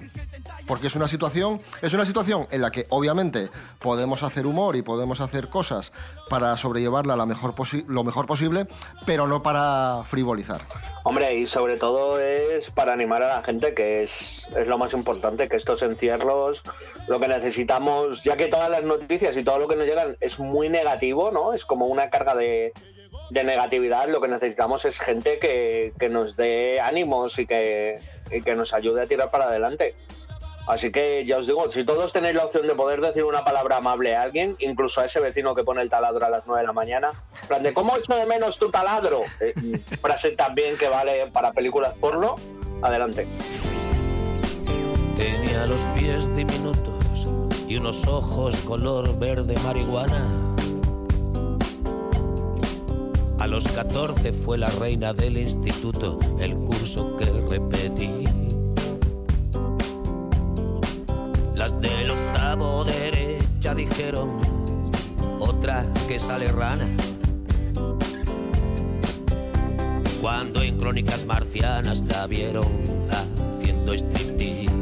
porque 0.66 0.86
es 0.86 0.96
una 0.96 1.06
situación 1.06 1.60
es 1.82 1.92
una 1.92 2.04
situación 2.04 2.46
en 2.50 2.62
la 2.62 2.70
que 2.70 2.86
obviamente 2.88 3.50
podemos 3.78 4.22
hacer 4.22 4.46
humor 4.46 4.74
y 4.76 4.82
podemos 4.82 5.20
hacer 5.20 5.48
cosas 5.48 5.92
para 6.30 6.56
sobrellevarla 6.56 7.14
lo 7.14 7.26
mejor 7.26 8.26
posible 8.26 8.66
pero 9.04 9.26
no 9.26 9.42
para 9.42 10.02
frivolizar 10.06 10.62
Hombre, 11.06 11.34
y 11.34 11.46
sobre 11.46 11.76
todo 11.76 12.18
es 12.18 12.70
para 12.70 12.94
animar 12.94 13.22
a 13.22 13.36
la 13.36 13.42
gente, 13.42 13.74
que 13.74 14.04
es, 14.04 14.46
es 14.56 14.66
lo 14.66 14.78
más 14.78 14.94
importante, 14.94 15.50
que 15.50 15.56
estos 15.56 15.82
encierros, 15.82 16.62
lo 17.08 17.20
que 17.20 17.28
necesitamos, 17.28 18.22
ya 18.22 18.38
que 18.38 18.46
todas 18.46 18.70
las 18.70 18.84
noticias 18.84 19.36
y 19.36 19.44
todo 19.44 19.58
lo 19.58 19.68
que 19.68 19.76
nos 19.76 19.84
llegan 19.84 20.16
es 20.20 20.38
muy 20.38 20.70
negativo, 20.70 21.30
¿no? 21.30 21.52
Es 21.52 21.66
como 21.66 21.88
una 21.88 22.08
carga 22.08 22.34
de, 22.34 22.72
de 23.30 23.44
negatividad, 23.44 24.08
lo 24.08 24.20
que 24.20 24.28
necesitamos 24.28 24.84
es 24.84 24.98
gente 24.98 25.38
que, 25.38 25.92
que 25.98 26.08
nos 26.08 26.36
dé 26.36 26.80
ánimos 26.80 27.38
y 27.38 27.46
que, 27.46 28.00
que 28.44 28.54
nos 28.54 28.72
ayude 28.72 29.02
a 29.02 29.06
tirar 29.06 29.30
para 29.30 29.46
adelante. 29.46 29.94
Así 30.66 30.90
que 30.90 31.26
ya 31.26 31.38
os 31.38 31.46
digo, 31.46 31.70
si 31.70 31.84
todos 31.84 32.12
tenéis 32.12 32.34
la 32.34 32.46
opción 32.46 32.66
de 32.66 32.74
poder 32.74 33.02
decir 33.02 33.24
una 33.24 33.44
palabra 33.44 33.76
amable 33.76 34.16
a 34.16 34.22
alguien, 34.22 34.56
incluso 34.60 35.00
a 35.02 35.04
ese 35.04 35.20
vecino 35.20 35.54
que 35.54 35.62
pone 35.62 35.82
el 35.82 35.90
taladro 35.90 36.24
a 36.24 36.30
las 36.30 36.44
9 36.46 36.62
de 36.62 36.66
la 36.66 36.72
mañana, 36.72 37.12
plan 37.46 37.62
de 37.62 37.74
¿cómo 37.74 37.96
echo 37.98 38.14
de 38.14 38.24
menos 38.24 38.58
tu 38.58 38.70
taladro? 38.70 39.20
Eh, 39.40 39.52
frase 40.00 40.30
también 40.30 40.78
que 40.78 40.88
vale 40.88 41.26
para 41.32 41.52
películas 41.52 41.92
porno, 42.00 42.36
adelante. 42.82 43.26
Tenía 45.16 45.66
los 45.66 45.82
pies 45.96 46.34
diminutos 46.34 47.28
y 47.68 47.76
unos 47.76 48.06
ojos 48.06 48.56
color 48.62 49.18
verde 49.18 49.54
marihuana. 49.64 50.53
A 53.44 53.46
los 53.46 53.68
14 53.68 54.32
fue 54.32 54.56
la 54.56 54.70
reina 54.70 55.12
del 55.12 55.36
instituto, 55.36 56.18
el 56.40 56.54
curso 56.54 57.14
que 57.18 57.26
repetí. 57.26 58.24
Las 61.54 61.78
del 61.78 62.10
octavo 62.10 62.84
derecha 62.84 63.74
dijeron, 63.74 64.30
otra 65.40 65.84
que 66.08 66.18
sale 66.18 66.48
rana. 66.48 66.88
Cuando 70.22 70.62
en 70.62 70.78
crónicas 70.78 71.26
marcianas 71.26 72.00
la 72.00 72.26
vieron 72.26 72.64
haciendo 73.10 73.92
striptease. 73.92 74.72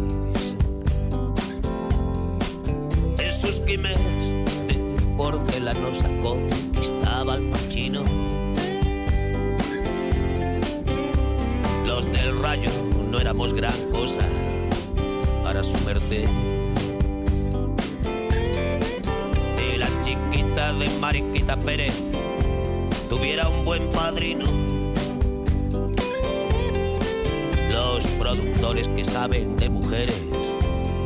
sus 3.41 3.59
quimeras 3.59 3.99
de 3.99 4.97
porcelanosa 5.17 6.09
conquistaba 6.21 7.35
al 7.35 7.51
pachino. 7.51 8.22
No 12.53 13.19
éramos 13.19 13.55
gran 13.55 13.73
cosa 13.91 14.21
para 15.43 15.65
su 15.65 15.73
merced. 15.87 16.29
Y 19.57 19.79
la 19.79 19.89
chiquita 20.03 20.75
de 20.75 20.91
Mariquita 21.01 21.57
Pérez 21.57 21.99
tuviera 23.09 23.49
un 23.49 23.65
buen 23.65 23.89
padrino. 23.89 24.45
Los 27.71 28.05
productores 28.19 28.87
que 28.89 29.03
saben 29.03 29.57
de 29.57 29.71
mujeres 29.71 30.23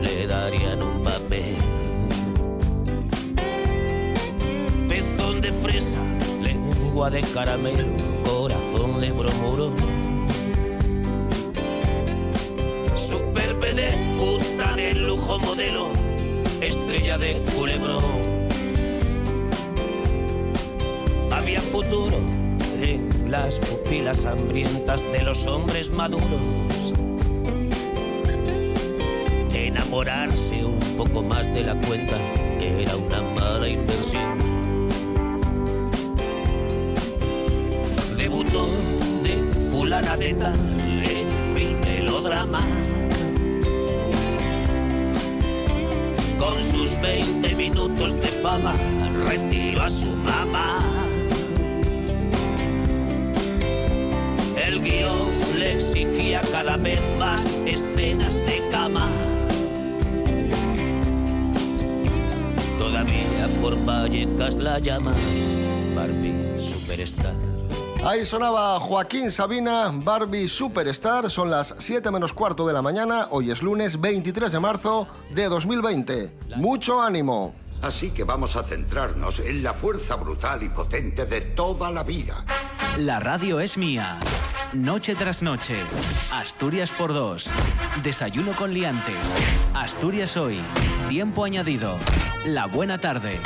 le 0.03 0.27
darían 0.27 0.83
un 0.83 1.01
papel. 1.01 1.55
Pezón 4.89 5.41
de 5.41 5.53
fresa, 5.53 6.01
lengua 6.43 7.09
de 7.09 7.21
caramelo, 7.21 7.87
corazón 8.25 9.01
de 9.01 9.13
bromuro. 9.13 9.96
Lujo 15.17 15.39
modelo, 15.39 15.91
estrella 16.61 17.17
de 17.17 17.43
culebrón. 17.55 18.05
Había 21.33 21.61
futuro 21.61 22.19
en 22.79 23.09
las 23.31 23.59
pupilas 23.59 24.27
hambrientas 24.27 25.01
de 25.01 25.23
los 25.23 25.47
hombres 25.47 25.91
maduros. 25.93 26.93
Enamorarse 29.55 30.65
un 30.65 30.79
poco 30.97 31.23
más 31.23 31.53
de 31.55 31.63
la 31.63 31.75
cuenta, 31.81 32.17
que 32.59 32.83
era 32.83 32.95
una 32.97 33.23
mala 33.23 33.69
inversión. 33.69 34.39
Debutó 38.17 38.67
de 39.23 39.35
fulana 39.71 40.17
de 40.17 40.35
tal 40.35 40.55
en 41.03 41.55
mil 41.55 41.77
melodramas. 41.79 42.86
20 47.07 47.55
minutos 47.55 48.21
de 48.21 48.27
fama, 48.27 48.75
retiró 49.29 49.83
a 49.83 49.89
su 49.89 50.07
mamá. 50.07 50.81
El 54.57 54.83
guion 54.83 55.31
le 55.57 55.75
exigía 55.75 56.41
cada 56.51 56.77
vez 56.77 57.01
más 57.17 57.47
escenas 57.65 58.35
de 58.35 58.61
cama. 58.73 59.09
Todavía 62.77 63.49
por 63.63 63.77
Vallecas 63.85 64.57
la 64.57 64.81
llama 64.81 65.13
Barbie 65.95 66.35
Superstar. 66.59 67.56
Ahí 68.07 68.25
sonaba 68.25 68.79
Joaquín 68.79 69.33
Sabina, 69.33 69.91
Barbie 69.93 70.49
Superstar. 70.49 71.29
Son 71.29 71.51
las 71.51 71.75
7 71.77 72.13
menos 72.13 72.33
cuarto 72.33 72.65
de 72.65 72.73
la 72.73 72.81
mañana. 72.81 73.27
Hoy 73.33 73.51
es 73.51 73.65
lunes 73.65 74.01
23 74.01 74.53
de 74.53 74.61
marzo 74.61 75.09
de 75.35 75.47
2020. 75.47 76.31
Mucho 76.55 77.03
ánimo. 77.03 77.53
Así 77.83 78.11
que 78.13 78.23
vamos 78.23 78.55
a 78.55 78.63
centrarnos 78.63 79.41
en 79.41 79.61
la 79.65 79.75
fuerza 79.75 80.15
brutal 80.15 80.63
y 80.63 80.69
potente 80.69 81.27
de 81.27 81.41
toda 81.41 81.91
la 81.91 82.05
vida. 82.05 82.45
La 82.97 83.19
radio 83.19 83.59
es 83.59 83.77
mía. 83.77 84.21
Noche 84.73 85.17
tras 85.17 85.43
noche. 85.43 85.75
Asturias 86.33 86.93
por 86.93 87.13
dos. 87.13 87.51
Desayuno 88.05 88.53
con 88.53 88.73
liantes. 88.73 89.17
Asturias 89.75 90.37
hoy. 90.37 90.61
Tiempo 91.09 91.45
añadido. 91.45 91.97
La 92.47 92.67
buena 92.67 92.99
tarde. 92.99 93.41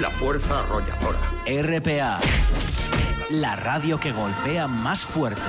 La 0.00 0.08
fuerza 0.08 0.60
arrolladora. 0.60 1.18
RPA. 1.44 2.18
La 3.30 3.54
radio 3.54 4.00
que 4.00 4.10
golpea 4.10 4.66
más 4.66 5.06
fuerte. 5.06 5.40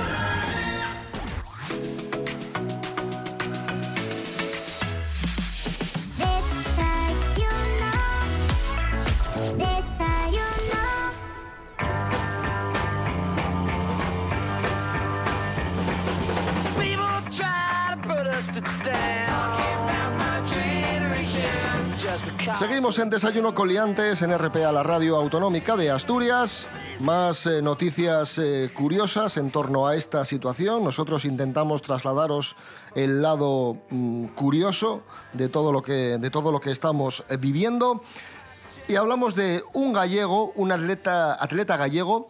Seguimos 22.54 22.98
en 23.00 23.10
Desayuno 23.10 23.54
Coliantes 23.54 24.22
en 24.22 24.38
RPA, 24.38 24.70
la 24.70 24.84
radio 24.84 25.16
autonómica 25.16 25.76
de 25.76 25.90
Asturias. 25.90 26.68
Más 27.02 27.46
eh, 27.46 27.60
noticias 27.62 28.38
eh, 28.38 28.70
curiosas 28.72 29.36
en 29.36 29.50
torno 29.50 29.88
a 29.88 29.96
esta 29.96 30.24
situación. 30.24 30.84
Nosotros 30.84 31.24
intentamos 31.24 31.82
trasladaros 31.82 32.54
el 32.94 33.20
lado 33.20 33.76
mm, 33.90 34.26
curioso 34.36 35.02
de 35.32 35.48
todo 35.48 35.72
lo 35.72 35.82
que, 35.82 36.18
de 36.18 36.30
todo 36.30 36.52
lo 36.52 36.60
que 36.60 36.70
estamos 36.70 37.24
eh, 37.28 37.38
viviendo. 37.38 38.02
Y 38.86 38.94
hablamos 38.94 39.34
de 39.34 39.64
un 39.72 39.92
gallego, 39.92 40.52
un 40.54 40.70
atleta, 40.70 41.34
atleta 41.42 41.76
gallego 41.76 42.28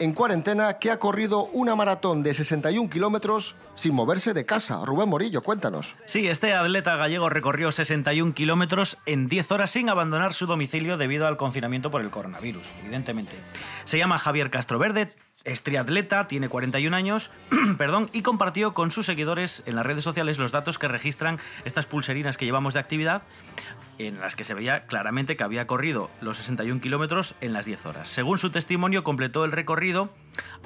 en 0.00 0.12
cuarentena 0.12 0.78
que 0.78 0.92
ha 0.92 0.98
corrido 0.98 1.46
una 1.46 1.74
maratón 1.74 2.22
de 2.22 2.32
61 2.32 2.88
kilómetros 2.88 3.56
sin 3.74 3.94
moverse 3.94 4.32
de 4.32 4.46
casa. 4.46 4.84
Rubén 4.84 5.08
Morillo, 5.08 5.42
cuéntanos. 5.42 5.96
Sí, 6.04 6.28
este 6.28 6.54
atleta 6.54 6.96
gallego 6.96 7.28
recorrió 7.28 7.72
61 7.72 8.32
kilómetros 8.32 8.98
en 9.06 9.26
10 9.26 9.50
horas 9.50 9.72
sin 9.72 9.90
abandonar 9.90 10.34
su 10.34 10.46
domicilio 10.46 10.98
debido 10.98 11.26
al 11.26 11.36
confinamiento 11.36 11.90
por 11.90 12.00
el 12.00 12.10
coronavirus, 12.10 12.68
evidentemente. 12.80 13.36
Se 13.84 13.98
llama 13.98 14.18
Javier 14.18 14.50
Castroverde, 14.50 15.14
es 15.44 15.62
triatleta, 15.62 16.26
tiene 16.28 16.48
41 16.48 16.94
años, 16.96 17.30
perdón, 17.78 18.10
y 18.12 18.22
compartió 18.22 18.74
con 18.74 18.90
sus 18.90 19.06
seguidores 19.06 19.62
en 19.66 19.76
las 19.76 19.86
redes 19.86 20.04
sociales 20.04 20.38
los 20.38 20.52
datos 20.52 20.78
que 20.78 20.88
registran 20.88 21.38
estas 21.64 21.86
pulserinas 21.86 22.36
que 22.36 22.44
llevamos 22.44 22.74
de 22.74 22.80
actividad, 22.80 23.22
en 23.98 24.20
las 24.20 24.36
que 24.36 24.44
se 24.44 24.54
veía 24.54 24.86
claramente 24.86 25.36
que 25.36 25.42
había 25.42 25.66
corrido 25.66 26.08
los 26.20 26.36
61 26.36 26.80
kilómetros 26.80 27.34
en 27.40 27.52
las 27.52 27.64
10 27.64 27.86
horas. 27.86 28.08
Según 28.08 28.38
su 28.38 28.50
testimonio, 28.50 29.02
completó 29.02 29.44
el 29.44 29.50
recorrido 29.52 30.10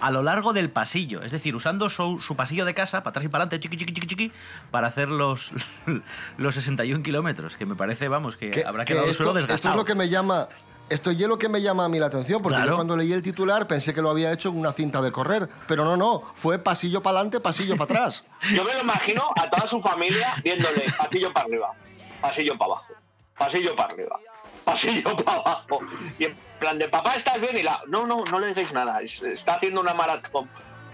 a 0.00 0.11
lo 0.11 0.22
largo 0.22 0.52
del 0.52 0.68
pasillo, 0.70 1.22
es 1.22 1.32
decir, 1.32 1.54
usando 1.56 1.88
su, 1.88 2.20
su 2.20 2.37
pasillo 2.37 2.64
de 2.66 2.74
casa, 2.74 3.02
para 3.02 3.11
atrás 3.11 3.24
y 3.24 3.28
para 3.28 3.44
adelante, 3.44 3.61
chiqui, 3.61 3.76
chiqui, 3.78 3.92
chiqui, 3.94 4.06
chiqui, 4.06 4.32
para 4.70 4.88
hacer 4.88 5.08
los, 5.08 5.52
los 6.37 6.54
61 6.56 7.02
kilómetros, 7.02 7.56
que 7.56 7.64
me 7.66 7.74
parece, 7.74 8.08
vamos, 8.08 8.37
que, 8.37 8.50
Que- 8.50 8.64
habrá 8.66 8.85
que 8.85 8.92
quedado 8.92 9.06
el 9.06 9.12
esto, 9.12 9.24
suelo 9.24 9.38
esto 9.38 9.46
desgastado. 9.46 9.74
es 9.74 9.78
lo 9.78 9.85
que 9.87 9.94
me 9.94 10.08
llama. 10.11 10.48
Esto 10.92 11.11
es 11.11 11.18
lo 11.20 11.38
que 11.38 11.48
me 11.48 11.61
llama 11.62 11.85
a 11.85 11.88
mí 11.88 11.98
la 11.98 12.07
atención, 12.07 12.40
porque 12.42 12.57
Claro. 12.57 12.72
yo 12.72 12.76
cuando 12.76 12.96
leí 12.96 13.12
el 13.12 13.22
titular 13.22 13.66
pensé 13.66 13.94
que 13.94 14.02
lo 14.02 14.11
había 14.11 14.33
hecho 14.33 14.50
en 14.50 14.59
una 14.59 14.72
cinta 14.72 15.00
de 15.00 15.11
correr, 15.11 15.48
pero 15.66 15.85
no, 15.85 15.96
no, 15.96 16.22
fue 16.35 16.59
pasillo 16.59 17.02
para 17.02 17.16
adelante, 17.18 17.40
pasillo 17.40 17.76
para 17.76 17.85
atrás. 17.85 18.24
Yo 18.55 18.64
me 18.64 18.74
lo 18.74 18.81
imagino 18.81 19.22
a 19.37 19.48
toda 19.48 19.68
su 19.68 19.81
familia 19.81 20.35
viéndole 20.44 20.85
pasillo 20.98 21.33
para 21.33 21.46
arriba, 21.46 21.72
pasillo 22.20 22.59
para 22.59 22.72
abajo, 22.74 22.92
pasillo 23.38 23.74
para 23.76 23.94
arriba, 23.94 24.18
pasillo 24.64 25.16
para 25.16 25.38
abajo. 25.38 25.78
Y 26.18 26.24
en 26.26 26.37
plan 26.61 26.78
de 26.78 26.88
papá, 26.88 27.14
¿estás 27.16 27.40
bien? 27.40 27.57
Y 27.57 27.62
la, 27.62 27.81
no, 27.88 28.05
no, 28.05 28.24
no 28.31 28.38
le 28.38 28.48
digáis 28.48 28.72
nada, 28.72 29.00
es- 29.00 29.22
está 29.22 29.55
haciendo 29.55 29.81
una 29.81 29.94
maratón. 29.94 30.48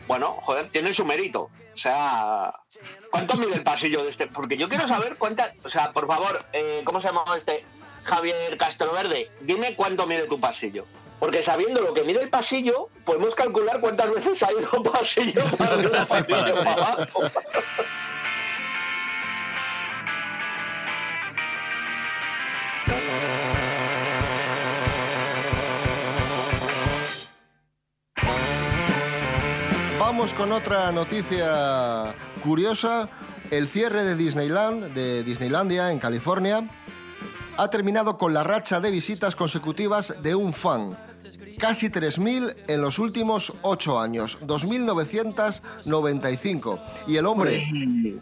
Bueno, 0.07 0.37
joder, 0.43 0.71
tiene 0.71 0.95
su 0.95 1.05
mérito. 1.05 1.51
O 1.75 1.81
sea, 1.81 2.53
¿cuánto 3.11 3.37
mide 3.37 3.55
el 3.55 3.63
pasillo 3.63 4.03
de 4.05 4.11
este? 4.11 4.27
Porque 4.27 4.57
yo 4.57 4.69
quiero 4.69 4.89
saber 4.89 5.17
cuántas. 5.17 5.53
O 5.65 5.69
sea, 5.71 5.93
por 5.93 6.07
favor, 6.07 6.45
eh, 6.53 6.83
¿cómo 6.85 7.01
se 7.01 7.09
llama 7.09 7.25
este? 7.37 7.65
Javier 8.09 8.57
Castroverde, 8.57 9.31
dime 9.43 9.77
cuánto 9.77 10.07
mide 10.07 10.27
tu 10.27 10.41
pasillo. 10.41 10.87
Porque 11.21 11.43
sabiendo 11.43 11.83
lo 11.83 11.93
que 11.93 12.05
mide 12.05 12.23
el 12.23 12.31
pasillo, 12.31 12.89
podemos 13.05 13.35
calcular 13.35 13.81
cuántas 13.81 14.11
veces 14.11 14.43
ha 14.43 14.51
ido 14.53 14.83
pasillo 14.83 15.43
para 15.59 15.75
arriba, 15.75 16.05
Sí, 16.05 16.15
pasillo 16.23 16.55
para 16.55 16.73
abajo. 16.73 17.23
Vamos 29.99 30.33
con 30.33 30.53
otra 30.53 30.91
noticia 30.93 32.15
curiosa. 32.43 33.11
El 33.51 33.69
cierre 33.69 34.05
de 34.05 34.17
Disneyland, 34.17 34.95
de 34.95 35.23
Disneylandia, 35.23 35.93
en 35.93 35.99
California, 35.99 36.69
ha 37.59 37.69
terminado 37.69 38.17
con 38.17 38.33
la 38.33 38.43
racha 38.45 38.81
de 38.81 38.91
visitas 38.91 39.37
consecutivas 39.37 40.15
de 40.23 40.35
un 40.35 40.55
fan. 40.55 40.97
Casi 41.59 41.89
3.000 41.91 42.55
en 42.69 42.81
los 42.81 42.99
últimos 42.99 43.53
8 43.63 44.01
años, 44.01 44.39
2.995. 44.47 46.81
Y 47.07 47.17
el 47.17 47.27
hombre 47.27 47.69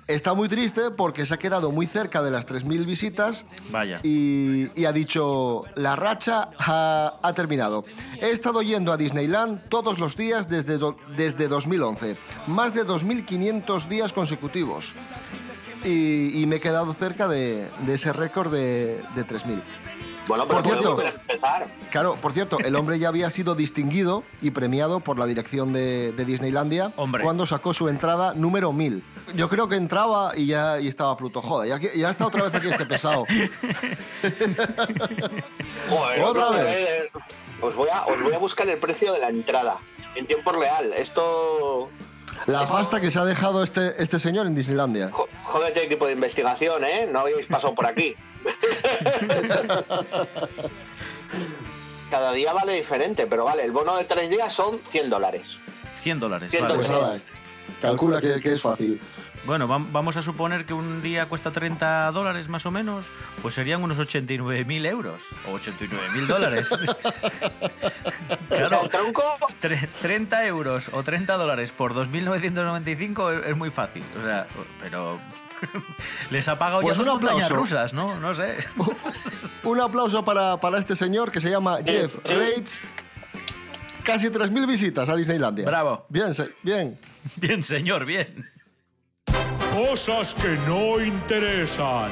está 0.07 0.35
muy 0.35 0.49
triste 0.49 0.91
porque 0.91 1.27
se 1.27 1.35
ha 1.35 1.39
quedado 1.39 1.71
muy 1.71 1.87
cerca 1.87 2.23
de 2.23 2.31
las 2.31 2.47
3.000 2.49 2.87
visitas 2.87 3.45
Vaya. 3.71 4.01
y, 4.03 4.71
y 4.81 4.85
ha 4.87 4.93
dicho, 4.93 5.65
la 5.77 5.97
racha 5.97 6.49
ha, 6.59 7.19
ha 7.23 7.33
terminado. 7.35 7.85
He 8.21 8.31
estado 8.31 8.63
yendo 8.63 8.93
a 8.93 8.97
Disneyland 8.97 9.69
todos 9.69 9.99
los 9.99 10.17
días 10.17 10.49
desde, 10.49 10.79
do- 10.79 10.97
desde 11.17 11.49
2011, 11.49 12.17
más 12.47 12.75
de 12.75 12.87
2.500 12.87 13.87
días 13.87 14.13
consecutivos. 14.13 14.95
Y, 15.87 16.43
y 16.43 16.47
me 16.47 16.57
he 16.57 16.61
quedado 16.61 16.93
cerca 16.95 17.29
de, 17.29 17.67
de 17.87 17.95
ese 17.95 18.13
récord 18.13 18.53
de, 18.53 19.01
de 19.15 19.27
3.000. 19.27 19.61
Bueno, 20.27 20.45
pero 20.49 20.61
Por 20.61 20.73
cierto. 20.73 21.01
empezar. 21.03 21.69
Claro, 21.93 22.17
por 22.21 22.33
cierto, 22.33 22.59
el 22.59 22.75
hombre 22.75 22.99
ya 22.99 23.07
había 23.07 23.31
sido 23.31 23.55
distinguido 23.55 24.25
y 24.43 24.51
premiado 24.51 24.99
por 24.99 25.21
la 25.21 25.27
dirección 25.27 25.73
de, 25.73 26.11
de 26.11 26.25
Disneylandia 26.25 26.91
Hombre. 26.97 27.23
cuando 27.23 27.47
sacó 27.47 27.73
su 27.73 27.89
entrada 27.89 28.35
número 28.35 28.73
1000. 28.73 29.05
Yo 29.37 29.49
creo 29.49 29.69
que 29.69 29.77
entraba 29.77 30.33
y 30.37 30.47
ya 30.47 30.81
y 30.81 30.89
estaba 30.89 31.17
Pluto. 31.17 31.41
Joder, 31.43 31.81
ya, 31.95 32.11
está 32.11 32.27
otra 32.27 32.43
vez 32.43 32.53
aquí 32.57 32.67
este 32.67 32.87
pesado. 32.87 33.25
Joder, 35.89 36.21
Otra 36.23 36.49
otra 36.49 36.51
vez. 36.63 36.75
vez. 36.75 37.11
Os 37.63 37.75
voy, 37.77 37.89
a, 37.89 38.05
os 38.07 38.21
voy 38.23 38.33
a 38.35 38.39
buscar 38.39 38.69
el 38.69 38.79
precio 38.79 39.13
de 39.13 39.21
la 39.21 39.29
entrada 39.31 39.79
en 40.17 40.27
tiempo 40.27 40.51
real. 40.53 40.93
Esto. 40.93 41.89
La 42.47 42.67
pasta 42.67 43.01
que 43.01 43.11
se 43.11 43.19
ha 43.19 43.25
dejado 43.25 43.63
este, 43.63 44.03
este 44.03 44.21
señor 44.21 44.47
en 44.47 44.55
Disneylandia. 44.55 45.11
jo- 45.11 45.27
Jódete, 45.45 45.85
equipo 45.85 46.07
de 46.07 46.13
investigación, 46.13 46.85
¿eh? 46.85 47.07
No 47.11 47.21
habéis 47.21 47.47
pasado 47.47 47.75
por 47.75 47.87
aquí. 47.87 48.15
Cada 52.11 52.33
día 52.33 52.53
vale 52.53 52.75
diferente, 52.75 53.27
pero 53.27 53.45
vale, 53.45 53.65
el 53.65 53.73
bono 53.73 53.97
de 53.97 54.05
tres 54.05 54.31
días 54.31 54.53
son 54.53 54.81
100 54.93 55.11
dólares. 55.11 55.43
100 55.95 56.21
dólares. 56.21 56.51
Cien 56.51 56.63
vale. 56.65 56.75
Pues 56.77 56.89
nada, 56.91 57.19
calcula 57.83 58.21
que, 58.21 58.39
que 58.41 58.53
es 58.53 58.63
fácil. 58.63 59.01
Bueno, 59.47 59.69
vam- 59.69 59.87
vamos 59.93 60.17
a 60.17 60.23
suponer 60.23 60.67
que 60.67 60.75
un 60.75 61.03
día 61.03 61.27
cuesta 61.27 61.53
30 61.53 62.11
dólares 62.11 62.49
más 62.49 62.67
o 62.67 62.71
menos, 62.73 63.13
pues 63.43 63.55
serían 63.55 63.83
unos 63.83 63.99
89.000 64.01 64.87
euros 64.87 65.23
o 65.49 65.57
89.000 65.59 66.27
dólares. 66.27 66.69
Claro, 68.49 68.85
el 68.85 68.89
tronco, 68.91 69.23
tre- 69.61 69.89
30 70.01 70.47
euros 70.47 70.91
o 70.93 71.03
30 71.03 71.37
dólares 71.37 71.73
por 71.73 71.95
2.995 71.95 73.41
es, 73.41 73.47
es 73.49 73.57
muy 73.57 73.71
fácil. 73.71 74.03
O 74.19 74.23
sea, 74.23 74.47
pero 74.81 75.19
les 76.31 76.49
ha 76.49 76.57
pagado 76.59 76.81
Pues 76.81 76.97
ya 76.97 77.05
sus 77.05 77.07
un 77.13 77.21
montañas 77.21 77.45
aplauso. 77.47 77.55
rusas, 77.57 77.93
¿no? 77.93 78.19
No 78.21 78.35
sé. 78.35 78.57
Un 79.65 79.81
aplauso 79.81 80.25
para, 80.25 80.59
para 80.61 80.79
este 80.79 80.95
señor 80.97 81.31
que 81.33 81.41
se 81.41 81.51
llama 81.51 81.79
Jeff 81.85 82.17
Reitz. 82.25 82.81
Casi 84.05 84.29
3.000 84.29 84.67
visitas 84.67 85.09
a 85.09 85.17
Disneylandia. 85.17 85.67
Bravo. 85.67 86.07
Bien, 86.09 86.33
se- 86.35 86.55
bien. 86.63 86.97
Bien, 87.37 87.63
señor, 87.63 88.05
bien. 88.07 88.29
Cosas 89.77 90.35
que 90.35 90.57
no 90.67 90.99
interesan. 91.05 92.11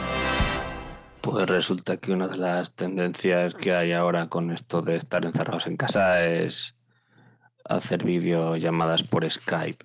Pues 1.22 1.48
resulta 1.48 1.96
que 1.96 2.12
una 2.12 2.28
de 2.28 2.36
las 2.36 2.74
tendencias 2.74 3.54
que 3.54 3.74
hay 3.74 3.92
ahora 3.92 4.28
con 4.28 4.50
esto 4.50 4.82
de 4.82 4.96
estar 4.96 5.24
encerrados 5.24 5.66
en 5.66 5.78
casa 5.78 6.22
es 6.26 6.76
hacer 7.64 8.04
videollamadas 8.04 9.02
por 9.02 9.28
Skype. 9.28 9.82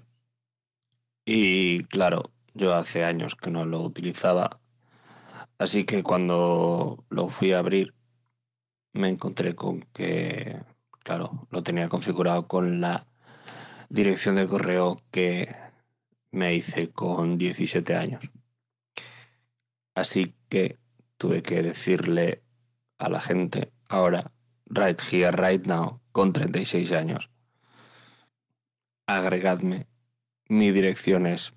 Y 1.24 1.86
claro, 1.86 2.24
yo 2.54 2.76
hace 2.76 3.06
años 3.06 3.38
que 3.38 3.50
no 3.50 3.66
lo 3.66 3.80
utilizaba, 3.80 4.60
así 5.58 5.86
que 5.86 6.04
cuando 6.04 7.06
lo 7.08 7.30
fui 7.30 7.54
a 7.54 7.60
abrir 7.60 7.94
me 8.92 9.08
encontré 9.08 9.56
con 9.56 9.84
que, 9.94 10.62
claro, 11.06 11.48
lo 11.50 11.64
tenía 11.64 11.88
configurado 11.88 12.46
con 12.46 12.82
la 12.82 13.08
dirección 13.88 14.36
de 14.36 14.48
correo 14.48 15.02
que 15.12 15.69
me 16.32 16.56
hice 16.56 16.92
con 16.92 17.38
17 17.38 17.96
años. 17.96 18.22
Así 19.96 20.36
que 20.50 20.78
tuve 21.18 21.42
que 21.42 21.62
decirle 21.62 22.44
a 22.98 23.10
la 23.10 23.20
gente 23.20 23.72
ahora, 23.88 24.32
right 24.66 25.00
here, 25.12 25.32
right 25.32 25.66
now, 25.66 26.02
con 26.12 26.34
36 26.34 26.92
años, 26.92 27.30
agregadme, 29.08 29.88
mi 30.48 30.72
dirección 30.72 31.26
es 31.26 31.54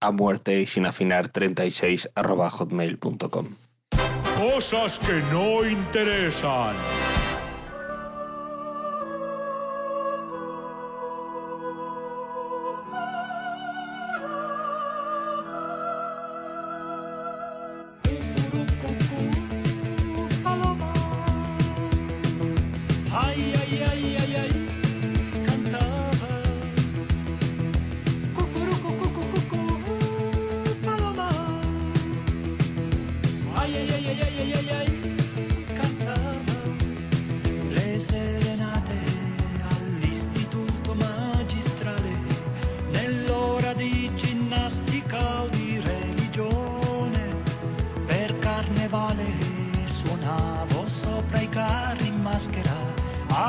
a 0.00 0.10
muerte 0.10 0.60
y 0.60 0.66
sin 0.66 0.86
afinar 0.86 1.28
36 1.28 2.10
arroba 2.14 2.50
hotmail.com. 2.50 3.56
Cosas 4.36 4.98
que 4.98 5.20
no 5.30 5.66
interesan. 5.68 6.74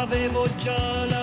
Avevo 0.01 0.47
già 0.57 1.05
la 1.05 1.20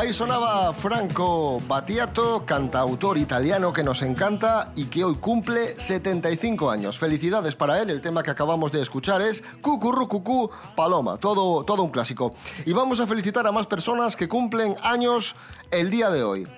Ahí 0.00 0.14
sonaba 0.14 0.72
Franco 0.72 1.60
Battiato, 1.68 2.46
cantautor 2.46 3.18
italiano 3.18 3.70
que 3.70 3.84
nos 3.84 4.00
encanta 4.00 4.72
y 4.74 4.86
que 4.86 5.04
hoy 5.04 5.16
cumple 5.16 5.78
75 5.78 6.70
años. 6.70 6.96
Felicidades 6.98 7.54
para 7.54 7.82
él. 7.82 7.90
El 7.90 8.00
tema 8.00 8.22
que 8.22 8.30
acabamos 8.30 8.72
de 8.72 8.80
escuchar 8.80 9.20
es 9.20 9.44
Cucurrucucú 9.60 10.50
Paloma, 10.74 11.18
todo, 11.18 11.64
todo 11.64 11.82
un 11.82 11.90
clásico. 11.90 12.34
Y 12.64 12.72
vamos 12.72 12.98
a 13.00 13.06
felicitar 13.06 13.46
a 13.46 13.52
más 13.52 13.66
personas 13.66 14.16
que 14.16 14.26
cumplen 14.26 14.74
años 14.82 15.36
el 15.70 15.90
día 15.90 16.08
de 16.08 16.22
hoy. 16.22 16.48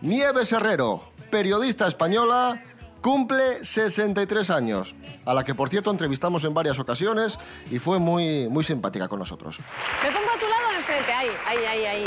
Nieves 0.00 0.52
Herrero, 0.52 1.02
periodista 1.32 1.88
española, 1.88 2.62
cumple 3.00 3.64
63 3.64 4.50
años, 4.50 4.94
a 5.26 5.34
la 5.34 5.42
que 5.42 5.56
por 5.56 5.68
cierto 5.68 5.90
entrevistamos 5.90 6.44
en 6.44 6.54
varias 6.54 6.78
ocasiones 6.78 7.40
y 7.72 7.80
fue 7.80 7.98
muy, 7.98 8.46
muy 8.48 8.62
simpática 8.62 9.08
con 9.08 9.18
nosotros. 9.18 9.58
Me 10.00 10.12
pongo 10.12 10.30
a 10.30 10.38
tu 10.38 10.46
lado 10.46 10.78
enfrente, 10.78 11.12
ahí, 11.12 11.28
ahí, 11.44 11.64
ahí, 11.64 11.84
ahí. 11.84 12.04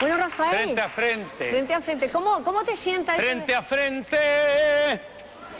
Bueno, 0.00 0.16
Rafael. 0.16 0.56
Frente 0.64 0.80
a 0.80 0.88
frente. 0.88 1.50
Frente 1.50 1.74
a 1.74 1.80
frente. 1.80 2.10
¿Cómo, 2.10 2.42
cómo 2.42 2.64
te 2.64 2.74
sientas? 2.74 3.16
Frente 3.16 3.54
a 3.54 3.62
frente. 3.62 4.18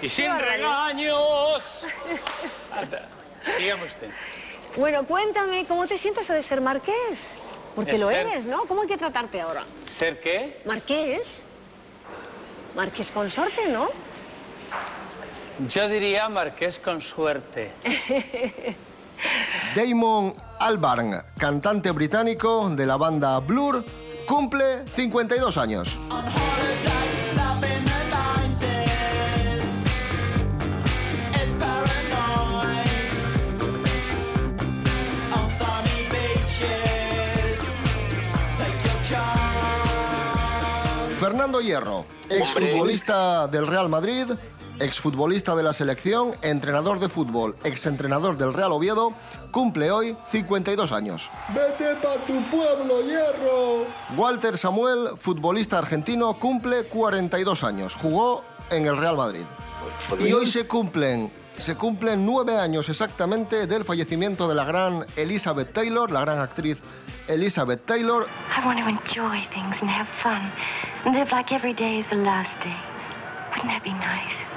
Y 0.03 0.09
sin 0.09 0.37
regaños. 0.38 1.87
Dígame 3.59 3.85
usted. 3.85 4.09
Bueno, 4.76 5.05
cuéntame, 5.05 5.66
¿cómo 5.66 5.87
te 5.87 5.98
sientes 5.98 6.29
de 6.29 6.40
ser 6.42 6.61
marqués? 6.61 7.37
Porque 7.74 7.98
lo 7.98 8.09
ser- 8.09 8.26
eres, 8.26 8.46
¿no? 8.46 8.64
¿Cómo 8.64 8.83
hay 8.83 8.88
que 8.88 8.96
tratarte 8.96 9.40
ahora? 9.40 9.64
¿Ser 9.90 10.20
qué? 10.20 10.61
Marqués. 10.64 11.42
Marqués 12.74 13.11
consorte, 13.11 13.66
¿no? 13.68 13.88
Yo 15.68 15.88
diría 15.88 16.29
marqués 16.29 16.79
con 16.79 17.03
suerte. 17.03 17.72
Damon 19.74 20.35
Albarn, 20.61 21.22
cantante 21.37 21.90
británico 21.90 22.70
de 22.70 22.87
la 22.87 22.96
banda 22.96 23.38
Blur, 23.40 23.85
cumple 24.26 24.85
52 24.92 25.56
años. 25.56 25.96
Fernando 41.18 41.61
Hierro, 41.61 42.06
exfutbolista 42.30 43.46
del 43.46 43.66
Real 43.66 43.90
Madrid, 43.90 44.26
exfutbolista 44.80 45.54
de 45.54 45.62
la 45.62 45.72
selección, 45.72 46.34
entrenador 46.42 46.98
de 46.98 47.08
fútbol, 47.08 47.56
exentrenador 47.64 48.36
del 48.36 48.52
Real 48.52 48.72
Oviedo, 48.72 49.12
cumple 49.50 49.90
hoy 49.90 50.16
52 50.26 50.92
años. 50.92 51.30
Vete 51.54 51.94
pa' 51.96 52.16
tu 52.26 52.40
pueblo, 52.50 53.02
hierro. 53.02 53.86
Walter 54.16 54.56
Samuel, 54.56 55.10
futbolista 55.16 55.78
argentino, 55.78 56.34
cumple 56.34 56.84
42 56.84 57.64
años. 57.64 57.94
Jugó 57.94 58.44
en 58.70 58.86
el 58.86 58.96
Real 58.96 59.16
Madrid. 59.16 59.44
Y 60.18 60.32
hoy 60.32 60.46
se 60.46 60.66
cumplen, 60.66 61.30
se 61.56 61.76
cumplen 61.76 62.24
nueve 62.24 62.58
años 62.58 62.88
exactamente 62.88 63.66
del 63.66 63.84
fallecimiento 63.84 64.48
de 64.48 64.54
la 64.54 64.64
gran 64.64 65.04
Elizabeth 65.16 65.72
Taylor, 65.72 66.10
la 66.10 66.22
gran 66.22 66.38
actriz 66.38 66.82
Elizabeth 67.28 67.84
Taylor. 67.86 68.26
I 68.56 68.64
want 68.66 68.78
to 68.78 68.88
enjoy 68.88 69.46
things 69.54 69.76
and 69.80 69.90
have 69.90 70.08
fun 70.22 70.52
and 71.04 71.16
live 71.16 71.30
like 71.30 71.52
every 71.54 71.74
day 71.74 72.00
is 72.00 72.06
the 72.10 72.16
last 72.16 72.50
day. 72.64 72.76
Wouldn't 73.50 73.68
that 73.68 73.84
be 73.84 73.92
nice? 73.92 74.49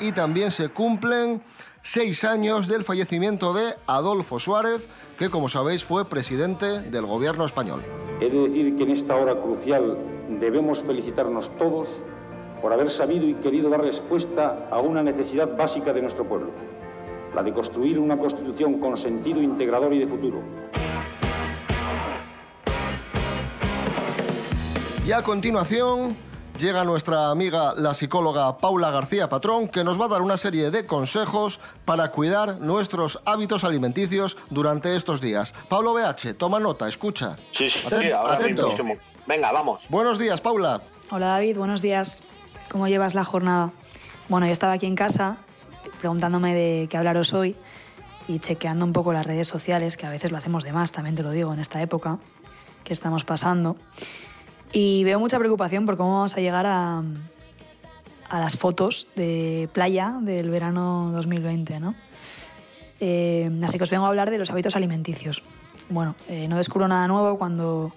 Y 0.00 0.12
también 0.12 0.50
se 0.50 0.68
cumplen 0.68 1.42
seis 1.80 2.24
años 2.24 2.68
del 2.68 2.84
fallecimiento 2.84 3.54
de 3.54 3.74
Adolfo 3.86 4.38
Suárez, 4.38 4.88
que 5.18 5.30
como 5.30 5.48
sabéis 5.48 5.84
fue 5.84 6.04
presidente 6.04 6.82
del 6.82 7.06
gobierno 7.06 7.46
español. 7.46 7.82
He 8.20 8.28
de 8.28 8.48
decir 8.48 8.76
que 8.76 8.82
en 8.82 8.90
esta 8.90 9.16
hora 9.16 9.40
crucial 9.40 9.96
debemos 10.40 10.82
felicitarnos 10.82 11.50
todos 11.56 11.88
por 12.60 12.72
haber 12.72 12.90
sabido 12.90 13.26
y 13.26 13.34
querido 13.34 13.70
dar 13.70 13.80
respuesta 13.80 14.68
a 14.70 14.80
una 14.80 15.02
necesidad 15.02 15.56
básica 15.56 15.92
de 15.92 16.02
nuestro 16.02 16.24
pueblo, 16.28 16.50
la 17.34 17.42
de 17.42 17.52
construir 17.52 17.98
una 17.98 18.18
constitución 18.18 18.80
con 18.80 18.96
sentido 18.96 19.40
integrador 19.40 19.92
y 19.94 20.00
de 20.00 20.06
futuro. 20.06 20.42
Y 25.06 25.12
a 25.12 25.22
continuación 25.22 26.16
llega 26.58 26.84
nuestra 26.84 27.30
amiga 27.30 27.74
la 27.76 27.92
psicóloga 27.92 28.56
Paula 28.58 28.90
García 28.90 29.28
Patrón, 29.28 29.68
que 29.68 29.84
nos 29.84 30.00
va 30.00 30.06
a 30.06 30.08
dar 30.08 30.22
una 30.22 30.36
serie 30.36 30.70
de 30.70 30.86
consejos 30.86 31.60
para 31.84 32.10
cuidar 32.10 32.60
nuestros 32.60 33.20
hábitos 33.24 33.64
alimenticios 33.64 34.36
durante 34.48 34.96
estos 34.96 35.20
días. 35.20 35.54
Pablo 35.68 35.92
BH, 35.92 36.34
toma 36.38 36.58
nota, 36.58 36.88
escucha. 36.88 37.36
Sí, 37.52 37.68
sí, 37.68 37.80
sí, 37.88 38.10
ahora 38.10 38.34
atento. 38.34 38.68
mismo. 38.68 38.96
Venga, 39.26 39.52
vamos. 39.52 39.82
Buenos 39.88 40.18
días, 40.18 40.40
Paula. 40.40 40.82
Hola 41.10 41.26
David, 41.26 41.58
buenos 41.58 41.82
días. 41.82 42.22
¿Cómo 42.70 42.88
llevas 42.88 43.14
la 43.14 43.24
jornada? 43.24 43.72
Bueno, 44.28 44.46
yo 44.46 44.52
estaba 44.52 44.72
aquí 44.72 44.86
en 44.86 44.96
casa 44.96 45.36
preguntándome 45.98 46.54
de 46.54 46.88
qué 46.88 46.96
hablaros 46.96 47.34
hoy 47.34 47.56
y 48.28 48.38
chequeando 48.38 48.84
un 48.84 48.92
poco 48.92 49.12
las 49.12 49.26
redes 49.26 49.46
sociales, 49.46 49.96
que 49.96 50.06
a 50.06 50.10
veces 50.10 50.32
lo 50.32 50.38
hacemos 50.38 50.64
de 50.64 50.72
más, 50.72 50.92
también 50.92 51.14
te 51.16 51.22
lo 51.22 51.30
digo, 51.30 51.52
en 51.52 51.60
esta 51.60 51.80
época 51.80 52.18
que 52.82 52.92
estamos 52.92 53.24
pasando. 53.24 53.76
Y 54.78 55.04
veo 55.04 55.18
mucha 55.18 55.38
preocupación 55.38 55.86
por 55.86 55.96
cómo 55.96 56.16
vamos 56.16 56.36
a 56.36 56.40
llegar 56.42 56.66
a, 56.66 57.02
a 58.28 58.40
las 58.40 58.58
fotos 58.58 59.08
de 59.16 59.70
playa 59.72 60.18
del 60.20 60.50
verano 60.50 61.12
2020, 61.14 61.80
¿no? 61.80 61.94
Eh, 63.00 63.50
así 63.64 63.78
que 63.78 63.84
os 63.84 63.90
vengo 63.90 64.04
a 64.04 64.08
hablar 64.08 64.30
de 64.30 64.36
los 64.36 64.50
hábitos 64.50 64.76
alimenticios. 64.76 65.44
Bueno, 65.88 66.14
eh, 66.28 66.46
no 66.48 66.58
descubro 66.58 66.88
nada 66.88 67.08
nuevo 67.08 67.38
cuando, 67.38 67.94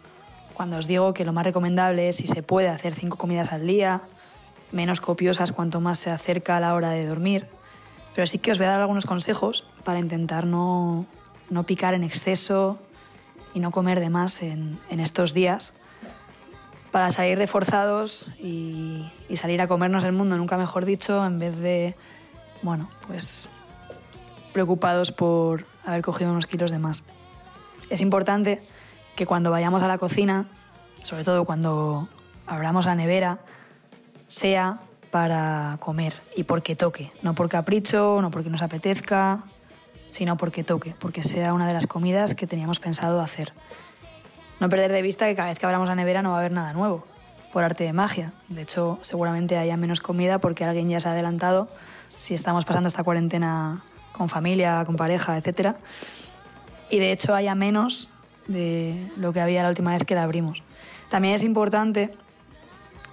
cuando 0.53 0.77
os 0.77 0.87
digo 0.87 1.13
que 1.13 1.25
lo 1.25 1.33
más 1.33 1.43
recomendable 1.43 2.07
es, 2.07 2.15
si 2.15 2.27
se 2.27 2.43
puede, 2.43 2.69
hacer 2.69 2.95
cinco 2.95 3.17
comidas 3.17 3.51
al 3.51 3.67
día, 3.67 4.03
menos 4.71 5.01
copiosas 5.01 5.51
cuanto 5.51 5.81
más 5.81 5.99
se 5.99 6.11
acerca 6.11 6.55
a 6.55 6.59
la 6.61 6.75
hora 6.75 6.91
de 6.91 7.05
dormir. 7.05 7.47
Pero 8.15 8.25
sí 8.25 8.39
que 8.39 8.53
os 8.53 8.57
voy 8.57 8.67
a 8.67 8.69
dar 8.69 8.79
algunos 8.79 9.05
consejos 9.05 9.67
para 9.83 9.99
intentar 9.99 10.45
no, 10.45 11.05
no 11.49 11.65
picar 11.65 11.93
en 11.93 12.05
exceso 12.05 12.79
y 13.53 13.59
no 13.59 13.71
comer 13.71 13.99
de 13.99 14.09
más 14.09 14.41
en, 14.41 14.79
en 14.89 15.01
estos 15.01 15.33
días, 15.33 15.73
para 16.91 17.11
salir 17.11 17.37
reforzados 17.37 18.31
y, 18.39 19.11
salir 19.35 19.61
a 19.61 19.67
comernos 19.67 20.03
el 20.03 20.11
mundo, 20.11 20.37
nunca 20.37 20.57
mejor 20.57 20.85
dicho, 20.85 21.25
en 21.25 21.39
vez 21.39 21.57
de, 21.57 21.95
bueno, 22.61 22.89
pues 23.07 23.47
preocupados 24.53 25.11
por 25.11 25.65
haber 25.85 26.01
cogido 26.01 26.31
unos 26.31 26.47
kilos 26.47 26.71
de 26.71 26.79
más. 26.79 27.03
Es 27.89 28.01
importante 28.01 28.61
que 29.15 29.25
cuando 29.25 29.51
vayamos 29.51 29.83
a 29.83 29.87
la 29.87 29.97
cocina, 29.97 30.47
sobre 31.03 31.23
todo 31.23 31.45
cuando 31.45 32.09
abramos 32.47 32.85
la 32.85 32.95
nevera, 32.95 33.39
sea 34.27 34.81
para 35.11 35.77
comer 35.79 36.21
y 36.35 36.43
porque 36.43 36.75
toque, 36.75 37.11
no 37.21 37.33
por 37.35 37.49
capricho, 37.49 38.19
no 38.21 38.31
porque 38.31 38.49
nos 38.49 38.61
apetezca, 38.61 39.43
sino 40.09 40.37
porque 40.37 40.63
toque, 40.63 40.95
porque 40.99 41.23
sea 41.23 41.53
una 41.53 41.67
de 41.67 41.73
las 41.73 41.87
comidas 41.87 42.35
que 42.35 42.47
teníamos 42.47 42.79
pensado 42.79 43.21
hacer. 43.21 43.53
No 44.59 44.69
perder 44.69 44.91
de 44.91 45.01
vista 45.01 45.25
que 45.27 45.35
cada 45.35 45.49
vez 45.49 45.59
que 45.59 45.65
abramos 45.65 45.87
la 45.87 45.95
nevera 45.95 46.21
no 46.21 46.31
va 46.31 46.37
a 46.37 46.39
haber 46.39 46.51
nada 46.51 46.73
nuevo, 46.73 47.05
por 47.51 47.63
arte 47.63 47.83
de 47.83 47.93
magia. 47.93 48.33
De 48.49 48.61
hecho, 48.61 48.99
seguramente 49.01 49.57
haya 49.57 49.77
menos 49.77 50.01
comida 50.01 50.39
porque 50.39 50.65
alguien 50.65 50.89
ya 50.89 50.99
se 50.99 51.07
ha 51.07 51.13
adelantado 51.13 51.69
si 52.17 52.33
estamos 52.33 52.65
pasando 52.65 52.87
esta 52.87 53.03
cuarentena 53.03 53.83
con 54.11 54.27
familia, 54.27 54.83
con 54.85 54.95
pareja, 54.95 55.37
etc. 55.37 55.77
Y 56.89 56.99
de 56.99 57.11
hecho 57.11 57.33
haya 57.33 57.55
menos 57.55 58.09
de 58.47 59.11
lo 59.15 59.31
que 59.31 59.39
había 59.39 59.63
la 59.63 59.69
última 59.69 59.91
vez 59.91 60.03
que 60.05 60.15
la 60.15 60.23
abrimos. 60.23 60.63
También 61.09 61.35
es 61.35 61.43
importante 61.43 62.13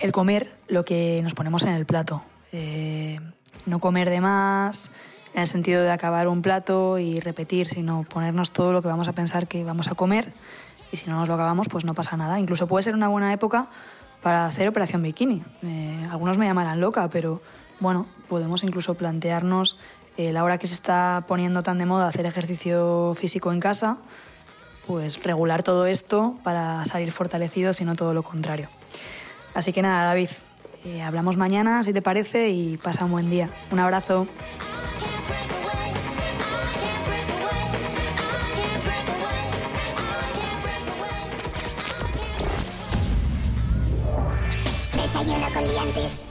el 0.00 0.12
comer 0.12 0.56
lo 0.68 0.84
que 0.84 1.20
nos 1.22 1.34
ponemos 1.34 1.64
en 1.64 1.74
el 1.74 1.86
plato. 1.86 2.22
Eh, 2.52 3.20
no 3.66 3.78
comer 3.78 4.10
de 4.10 4.20
más, 4.20 4.90
en 5.34 5.42
el 5.42 5.46
sentido 5.46 5.82
de 5.82 5.90
acabar 5.90 6.28
un 6.28 6.42
plato 6.42 6.98
y 6.98 7.20
repetir, 7.20 7.68
sino 7.68 8.04
ponernos 8.04 8.50
todo 8.50 8.72
lo 8.72 8.82
que 8.82 8.88
vamos 8.88 9.08
a 9.08 9.12
pensar 9.12 9.46
que 9.46 9.64
vamos 9.64 9.88
a 9.88 9.94
comer 9.94 10.32
y 10.96 10.98
si 10.98 11.10
no 11.10 11.18
nos 11.18 11.28
lo 11.28 11.34
acabamos, 11.34 11.68
pues 11.68 11.84
no 11.84 11.92
pasa 11.92 12.16
nada. 12.16 12.38
Incluso 12.38 12.66
puede 12.66 12.82
ser 12.82 12.94
una 12.94 13.08
buena 13.08 13.32
época 13.32 13.68
para 14.22 14.46
hacer 14.46 14.66
operación 14.66 15.02
bikini. 15.02 15.44
Eh, 15.62 16.06
algunos 16.10 16.38
me 16.38 16.46
llamarán 16.46 16.80
loca, 16.80 17.08
pero 17.10 17.42
bueno, 17.80 18.06
podemos 18.28 18.64
incluso 18.64 18.94
plantearnos 18.94 19.78
eh, 20.16 20.32
la 20.32 20.42
hora 20.42 20.56
que 20.56 20.66
se 20.66 20.74
está 20.74 21.24
poniendo 21.28 21.62
tan 21.62 21.78
de 21.78 21.84
moda 21.84 22.08
hacer 22.08 22.24
ejercicio 22.24 23.14
físico 23.14 23.52
en 23.52 23.60
casa, 23.60 23.98
pues 24.86 25.22
regular 25.22 25.62
todo 25.62 25.84
esto 25.86 26.36
para 26.42 26.84
salir 26.86 27.12
fortalecidos 27.12 27.80
y 27.82 27.84
no 27.84 27.94
todo 27.94 28.14
lo 28.14 28.22
contrario. 28.22 28.68
Así 29.54 29.72
que 29.72 29.82
nada, 29.82 30.06
David, 30.06 30.30
eh, 30.84 31.02
hablamos 31.02 31.36
mañana, 31.36 31.84
si 31.84 31.92
te 31.92 32.00
parece, 32.00 32.48
y 32.48 32.78
pasa 32.78 33.04
un 33.04 33.10
buen 33.12 33.28
día. 33.28 33.50
Un 33.70 33.80
abrazo. 33.80 34.26
Desayuno 45.56 45.92
con 45.94 46.25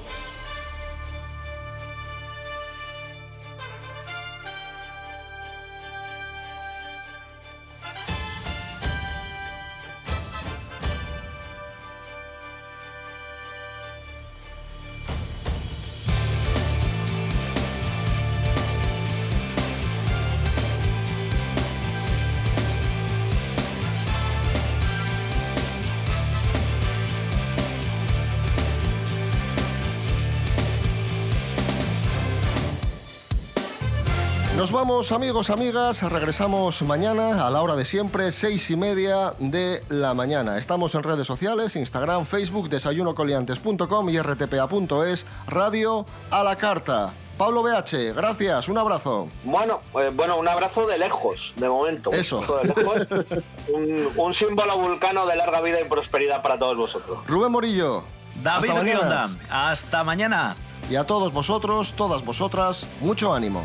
Nos 34.66 34.72
vamos, 34.72 35.12
amigos, 35.12 35.52
amigas. 35.52 36.02
Regresamos 36.02 36.82
mañana 36.82 37.46
a 37.46 37.52
la 37.52 37.62
hora 37.62 37.76
de 37.76 37.86
siempre, 37.86 38.32
seis 38.32 38.72
y 38.72 38.76
media 38.76 39.36
de 39.38 39.84
la 39.90 40.16
mañana. 40.16 40.58
Estamos 40.58 40.96
en 40.96 41.04
redes 41.04 41.28
sociales, 41.28 41.76
Instagram, 41.76 42.26
Facebook, 42.26 42.68
desayunocoliantes.com 42.70 44.10
y 44.10 44.20
rtpa.es, 44.20 45.28
radio 45.46 46.08
a 46.32 46.44
la 46.44 46.56
carta. 46.56 47.14
Pablo 47.38 47.62
BH, 47.62 48.16
gracias, 48.16 48.68
un 48.68 48.80
abrazo. 48.80 49.28
Bueno, 49.44 49.82
eh, 50.02 50.10
bueno, 50.12 50.40
un 50.40 50.48
abrazo 50.48 50.88
de 50.88 50.98
lejos, 50.98 51.54
de 51.58 51.70
momento. 51.70 52.12
Eso. 52.12 52.40
Un 52.40 52.46
abrazo 52.46 52.94
de 52.94 53.06
lejos. 53.06 53.44
un, 53.72 54.10
un 54.16 54.34
símbolo 54.34 54.80
vulcano 54.80 55.28
de 55.28 55.36
larga 55.36 55.62
vida 55.62 55.80
y 55.80 55.84
prosperidad 55.88 56.42
para 56.42 56.58
todos 56.58 56.76
vosotros. 56.76 57.20
Rubén 57.28 57.52
Morillo. 57.52 58.04
David 58.42 58.70
hasta 58.70 58.82
mañana. 58.82 59.28
Rionda, 59.28 59.30
hasta 59.70 60.04
mañana. 60.04 60.56
Y 60.90 60.96
a 60.96 61.04
todos 61.04 61.32
vosotros, 61.32 61.94
todas 61.94 62.26
vosotras, 62.26 62.88
mucho 63.00 63.32
ánimo. 63.32 63.64